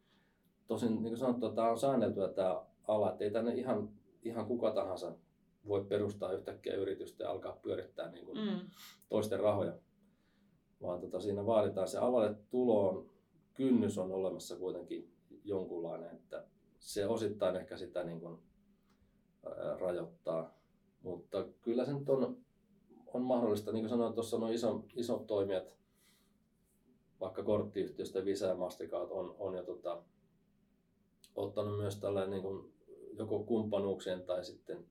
Tosin 0.66 0.90
niin 0.90 1.03
kuin 1.03 1.16
sanottu, 1.16 1.49
tämä 1.49 1.70
on 1.70 1.79
säänneltyä 1.79 2.29
tämä 2.29 2.62
ala, 2.88 3.12
että 3.12 3.25
ei 3.25 3.31
tänne 3.31 3.55
ihan, 3.55 3.88
ihan 4.23 4.46
kuka 4.46 4.70
tahansa 4.70 5.12
voi 5.68 5.85
perustaa 5.85 6.33
yhtäkkiä 6.33 6.75
yritystä 6.75 7.25
ja 7.25 7.31
alkaa 7.31 7.59
pyörittää 7.62 8.11
niin 8.11 8.27
kuin 8.27 8.38
mm. 8.38 8.61
toisten 9.09 9.40
rahoja. 9.40 9.79
Vaan 10.83 11.01
tota, 11.01 11.20
siinä 11.20 11.46
vaaditaan 11.46 11.88
se 11.88 11.99
alalle 11.99 12.35
tuloon, 12.51 13.11
kynnys 13.55 13.99
on 13.99 14.12
olemassa 14.12 14.57
kuitenkin 14.57 15.12
jonkunlainen, 15.44 16.14
että 16.14 16.44
se 16.79 17.07
osittain 17.07 17.57
ehkä 17.57 17.77
sitä 17.77 18.05
niin 18.05 18.20
kuin, 18.20 18.38
ää, 19.46 19.77
rajoittaa. 19.77 20.55
Mutta 21.03 21.44
kyllä 21.62 21.85
se 21.85 21.92
nyt 21.92 22.09
on, 22.09 22.37
on 23.07 23.23
mahdollista. 23.23 23.73
Niin 23.73 23.83
kuin 23.83 23.90
sanoin, 23.90 24.14
tuossa 24.14 24.37
on 24.37 24.53
iso, 24.53 24.85
isot 24.94 25.27
toimijat, 25.27 25.77
vaikka 27.20 27.42
korttiyhtiöstä 27.42 28.25
Visa 28.25 28.46
ja 28.46 28.55
Mastercard 28.55 29.11
on, 29.11 29.37
on 29.38 29.55
jo 29.55 29.62
tota, 29.62 30.03
ottanut 31.35 31.77
myös 31.77 32.01
tällainen 32.01 32.31
niin 32.31 32.42
kuin, 32.42 32.73
joko 33.12 33.44
kumppanuuksien 33.44 34.23
tai 34.23 34.44
sitten 34.44 34.87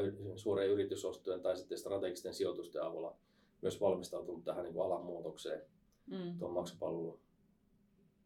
jopa 0.00 0.36
suuren 0.36 0.68
yritysostojen 0.68 1.40
tai 1.40 1.56
sitten 1.56 1.78
strategisten 1.78 2.34
sijoitusten 2.34 2.82
avulla 2.82 3.16
myös 3.62 3.80
valmistautunut 3.80 4.44
tähän 4.44 4.64
niin 4.64 4.74
kuin 4.74 4.86
alan 4.86 5.04
muutokseen 5.04 5.62
mm. 6.06 6.38
tuon 6.38 6.52
maksupalvelun 6.52 7.20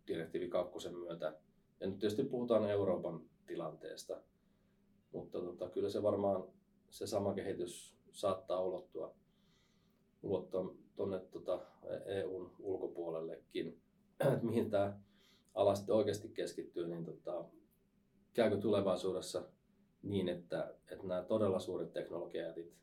direktiivi 0.06 0.48
kakkosen 0.48 0.98
myötä 0.98 1.34
ja 1.80 1.86
nyt 1.86 1.98
tietysti 1.98 2.24
puhutaan 2.24 2.70
Euroopan 2.70 3.20
tilanteesta, 3.46 4.20
mutta 5.12 5.40
tota, 5.40 5.68
kyllä 5.68 5.90
se 5.90 6.02
varmaan 6.02 6.44
se 6.90 7.06
sama 7.06 7.34
kehitys 7.34 7.96
saattaa 8.12 8.62
ulottua, 8.62 9.14
ulottua 10.22 10.74
tuonne 10.96 11.20
tota, 11.20 11.60
EUn 12.06 12.50
ulkopuolellekin. 12.58 13.80
mihin 14.42 14.70
tämä 14.70 14.98
ala 15.54 15.74
sitten 15.74 15.94
oikeasti 15.94 16.28
keskittyy, 16.28 16.86
niin 16.86 17.04
tota, 17.04 17.44
käykö 18.34 18.56
tulevaisuudessa 18.56 19.42
niin, 20.02 20.28
että, 20.28 20.74
että 20.90 21.06
nämä 21.06 21.22
todella 21.22 21.58
suuret 21.58 21.92
teknologiajätit, 21.92 22.74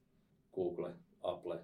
Google, 0.54 0.94
Apple, 1.22 1.60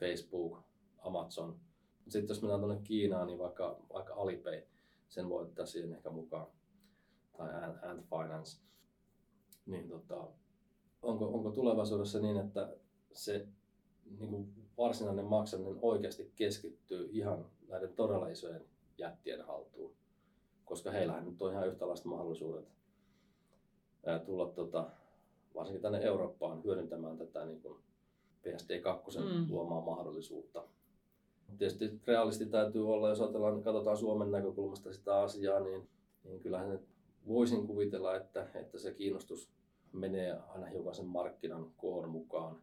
Facebook, 0.00 0.58
Amazon, 0.98 1.60
sitten 2.08 2.34
jos 2.34 2.42
mennään 2.42 2.60
tuonne 2.60 2.80
Kiinaan, 2.84 3.26
niin 3.26 3.38
vaikka, 3.38 3.80
vaikka 3.92 4.14
Alipay, 4.14 4.62
sen 5.08 5.28
voi 5.28 5.42
ottaa 5.42 5.66
siihen 5.66 5.92
ehkä 5.92 6.10
mukaan, 6.10 6.46
tai 7.36 7.48
Ant 7.82 8.06
Finance, 8.08 8.60
niin 9.66 9.88
tota, 9.88 10.28
onko, 11.02 11.26
onko 11.26 11.50
tulevaisuudessa 11.50 12.20
niin, 12.20 12.36
että 12.36 12.76
se 13.12 13.48
niin 14.18 14.30
kuin 14.30 14.54
varsinainen 14.78 15.24
maksaminen 15.24 15.78
oikeasti 15.82 16.32
keskittyy 16.36 17.08
ihan 17.12 17.46
näiden 17.68 17.94
todella 17.94 18.28
isojen 18.28 18.64
jättien 18.98 19.46
haltuun, 19.46 19.94
koska 20.64 20.90
heillähän 20.90 21.24
nyt 21.24 21.42
on 21.42 21.52
ihan 21.52 21.68
yhtäläiset 21.68 22.04
mahdollisuudet 22.04 22.77
tulla 24.18 24.46
tota, 24.46 24.90
varsinkin 25.54 25.82
tänne 25.82 25.98
Eurooppaan 25.98 26.64
hyödyntämään 26.64 27.18
tätä 27.18 27.46
niin 27.46 27.60
kuin 27.60 27.78
PSD2 28.46 29.20
mm. 29.20 29.46
luomaa 29.50 29.80
mahdollisuutta. 29.80 30.64
Tietysti 31.58 32.00
realisti 32.06 32.46
täytyy 32.46 32.92
olla, 32.92 33.08
jos 33.08 33.20
ajatellaan, 33.20 33.62
katsotaan 33.62 33.96
Suomen 33.96 34.30
näkökulmasta 34.30 34.92
sitä 34.92 35.20
asiaa, 35.20 35.60
niin, 35.60 35.88
niin 36.24 36.40
kyllähän 36.40 36.80
voisin 37.28 37.66
kuvitella, 37.66 38.16
että, 38.16 38.46
että 38.54 38.78
se 38.78 38.94
kiinnostus 38.94 39.50
menee 39.92 40.38
aina 40.48 40.66
hiukan 40.66 40.94
sen 40.94 41.06
markkinan 41.06 41.70
koon 41.76 42.10
mukaan. 42.10 42.56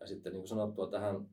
Ja 0.00 0.06
sitten 0.06 0.32
niin 0.32 0.40
kuin 0.40 0.48
sanottua 0.48 0.86
tähän, 0.86 1.28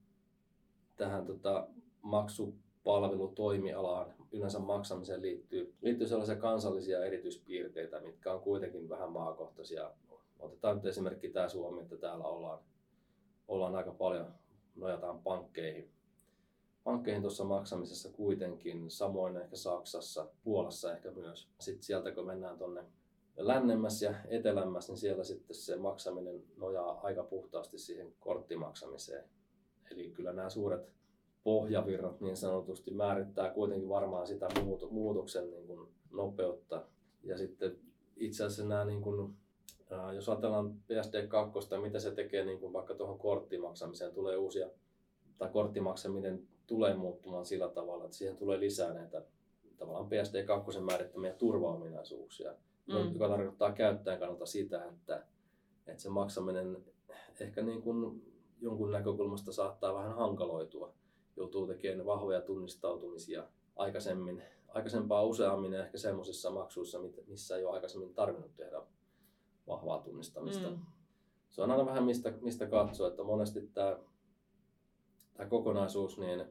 tähän 0.95 1.26
tota, 1.26 1.68
maksupalvelutoimialaan, 2.01 4.13
yleensä 4.38 4.59
maksamiseen 4.59 5.21
liittyy, 5.21 5.73
liittyy 5.81 6.07
sellaisia 6.07 6.36
kansallisia 6.36 7.05
erityispiirteitä, 7.05 7.99
mitkä 7.99 8.33
on 8.33 8.41
kuitenkin 8.41 8.89
vähän 8.89 9.11
maakohtaisia. 9.11 9.91
Otetaan 10.39 10.75
nyt 10.75 10.86
esimerkki 10.86 11.29
tämä 11.29 11.49
Suomi, 11.49 11.81
että 11.81 11.97
täällä 11.97 12.23
ollaan, 12.23 12.59
ollaan 13.47 13.75
aika 13.75 13.91
paljon, 13.91 14.33
nojataan 14.75 15.19
pankkeihin 15.19 15.95
pankkeihin 16.86 17.21
tuossa 17.21 17.43
maksamisessa 17.43 18.09
kuitenkin, 18.09 18.91
samoin 18.91 19.38
ehkä 19.38 19.55
Saksassa, 19.55 20.27
Puolassa 20.43 20.93
ehkä 20.95 21.11
myös. 21.11 21.49
Sitten 21.59 21.83
sieltä 21.83 22.11
kun 22.11 22.25
mennään 22.25 22.57
tuonne 22.57 22.83
lännemmäs 23.38 24.01
ja 24.01 24.13
etelämmäs, 24.27 24.88
niin 24.88 24.97
siellä 24.97 25.23
sitten 25.23 25.55
se 25.55 25.75
maksaminen 25.75 26.43
nojaa 26.57 26.99
aika 27.03 27.23
puhtaasti 27.23 27.77
siihen 27.77 28.13
korttimaksamiseen. 28.19 29.23
Eli 29.91 30.11
kyllä 30.11 30.33
nämä 30.33 30.49
suuret 30.49 30.89
pohjavirrat 31.45 32.21
niin 32.21 32.37
sanotusti 32.37 32.91
määrittää 32.91 33.49
kuitenkin 33.49 33.89
varmaan 33.89 34.27
sitä 34.27 34.47
muutoksen 34.89 35.51
niin 35.51 35.67
kuin 35.67 35.89
nopeutta. 36.11 36.83
Ja 37.23 37.37
sitten 37.37 37.77
itse 38.15 38.43
asiassa 38.43 38.65
nämä, 38.65 38.85
niin 38.85 39.01
kuin, 39.01 39.33
jos 40.15 40.29
ajatellaan 40.29 40.69
PSD2, 40.69 41.81
mitä 41.81 41.99
se 41.99 42.11
tekee 42.11 42.45
niin 42.45 42.59
kuin 42.59 42.73
vaikka 42.73 42.95
tuohon 42.95 43.19
korttimaksamiseen, 43.19 44.13
tulee 44.13 44.37
uusia, 44.37 44.69
tai 45.37 45.49
korttimaksaminen 45.49 46.47
tulee 46.67 46.93
muuttumaan 46.93 47.45
sillä 47.45 47.69
tavalla, 47.69 48.05
että 48.05 48.17
siihen 48.17 48.37
tulee 48.37 48.59
lisää 48.59 48.93
näitä 48.93 49.21
tavallaan 49.77 50.07
PSD2 50.07 50.79
määrittämiä 50.79 51.33
turvaominaisuuksia, 51.33 52.53
mm. 52.87 53.13
joka 53.13 53.27
tarkoittaa 53.27 53.71
käyttäjän 53.71 54.19
kannalta 54.19 54.45
sitä, 54.45 54.85
että, 54.85 55.23
että 55.87 56.03
se 56.03 56.09
maksaminen 56.09 56.77
ehkä 57.39 57.61
niin 57.61 57.81
kuin 57.81 58.23
jonkun 58.61 58.91
näkökulmasta 58.91 59.51
saattaa 59.51 59.93
vähän 59.93 60.15
hankaloitua. 60.15 60.93
Joutuu 61.36 61.67
tekemään 61.67 62.05
vahvoja 62.05 62.41
tunnistautumisia 62.41 63.43
aikaisemmin, 63.75 64.43
aikaisempaa 64.67 65.23
useammin 65.23 65.73
ehkä 65.73 65.97
semmoisissa 65.97 66.49
maksuissa, 66.49 66.99
missä 67.27 67.57
ei 67.57 67.65
ole 67.65 67.73
aikaisemmin 67.73 68.13
tarvinnut 68.13 68.55
tehdä 68.55 68.81
vahvaa 69.67 69.99
tunnistamista. 69.99 70.69
Mm. 70.69 70.79
Se 71.49 71.61
on 71.61 71.71
aina 71.71 71.86
vähän 71.86 72.03
mistä, 72.03 72.33
mistä 72.41 72.67
katsoa, 72.67 73.07
että 73.07 73.23
monesti 73.23 73.61
tämä, 73.73 73.99
tämä 75.33 75.49
kokonaisuus, 75.49 76.17
niin 76.17 76.45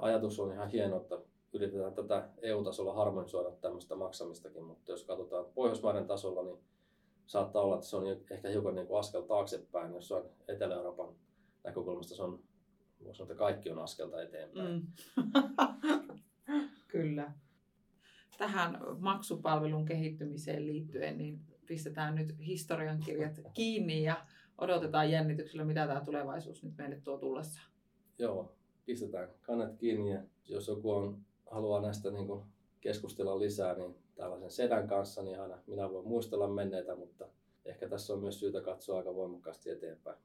ajatus 0.00 0.40
on 0.40 0.52
ihan 0.52 0.68
hieno, 0.68 0.96
että 0.96 1.18
yritetään 1.52 1.94
tätä 1.94 2.28
EU-tasolla 2.42 2.94
harmonisoida 2.94 3.50
tämmöistä 3.50 3.94
maksamistakin, 3.94 4.64
mutta 4.64 4.90
jos 4.90 5.04
katsotaan 5.04 5.46
Pohjoismaiden 5.54 6.06
tasolla, 6.06 6.42
niin 6.42 6.58
saattaa 7.26 7.62
olla, 7.62 7.74
että 7.74 7.86
se 7.86 7.96
on 7.96 8.06
ehkä 8.30 8.48
hiukan 8.48 8.74
niin 8.74 8.86
kuin 8.86 8.98
askel 8.98 9.22
taaksepäin. 9.22 9.94
Jos 9.94 10.12
on 10.12 10.30
Etelä-Euroopan 10.48 11.14
näkökulmasta, 11.64 12.16
se 12.16 12.22
on, 12.22 12.42
voisi 13.04 13.18
sanoa, 13.18 13.32
että 13.32 13.38
kaikki 13.38 13.70
on 13.70 13.78
askelta 13.78 14.22
eteenpäin. 14.22 14.68
Mm. 14.68 14.86
Kyllä. 16.88 17.32
Tähän 18.38 18.78
maksupalvelun 18.98 19.84
kehittymiseen 19.84 20.66
liittyen, 20.66 21.18
niin 21.18 21.40
pistetään 21.66 22.14
nyt 22.14 22.34
historiankirjat 22.38 23.40
kiinni 23.54 24.02
ja 24.02 24.26
odotetaan 24.58 25.10
jännityksellä, 25.10 25.64
mitä 25.64 25.86
tämä 25.86 26.00
tulevaisuus 26.00 26.64
nyt 26.64 26.76
meille 26.76 27.00
tuo 27.04 27.18
tullessa. 27.18 27.60
Joo, 28.18 28.56
pistetään 28.84 29.28
kannet 29.42 29.76
kiinni 29.76 30.10
ja 30.10 30.22
jos 30.48 30.68
joku 30.68 30.90
on, 30.90 31.18
haluaa 31.50 31.80
näistä 31.80 32.10
niin 32.10 32.26
kuin 32.26 32.44
keskustella 32.80 33.38
lisää, 33.38 33.74
niin 33.74 33.94
tällaisen 34.14 34.50
sedän 34.50 34.88
kanssa, 34.88 35.22
niin 35.22 35.40
aina 35.40 35.58
minä 35.66 35.90
voin 35.90 36.08
muistella 36.08 36.48
menneitä, 36.48 36.96
mutta 36.96 37.28
ehkä 37.64 37.88
tässä 37.88 38.12
on 38.12 38.20
myös 38.20 38.40
syytä 38.40 38.60
katsoa 38.60 38.98
aika 38.98 39.14
voimakkaasti 39.14 39.70
eteenpäin. 39.70 40.18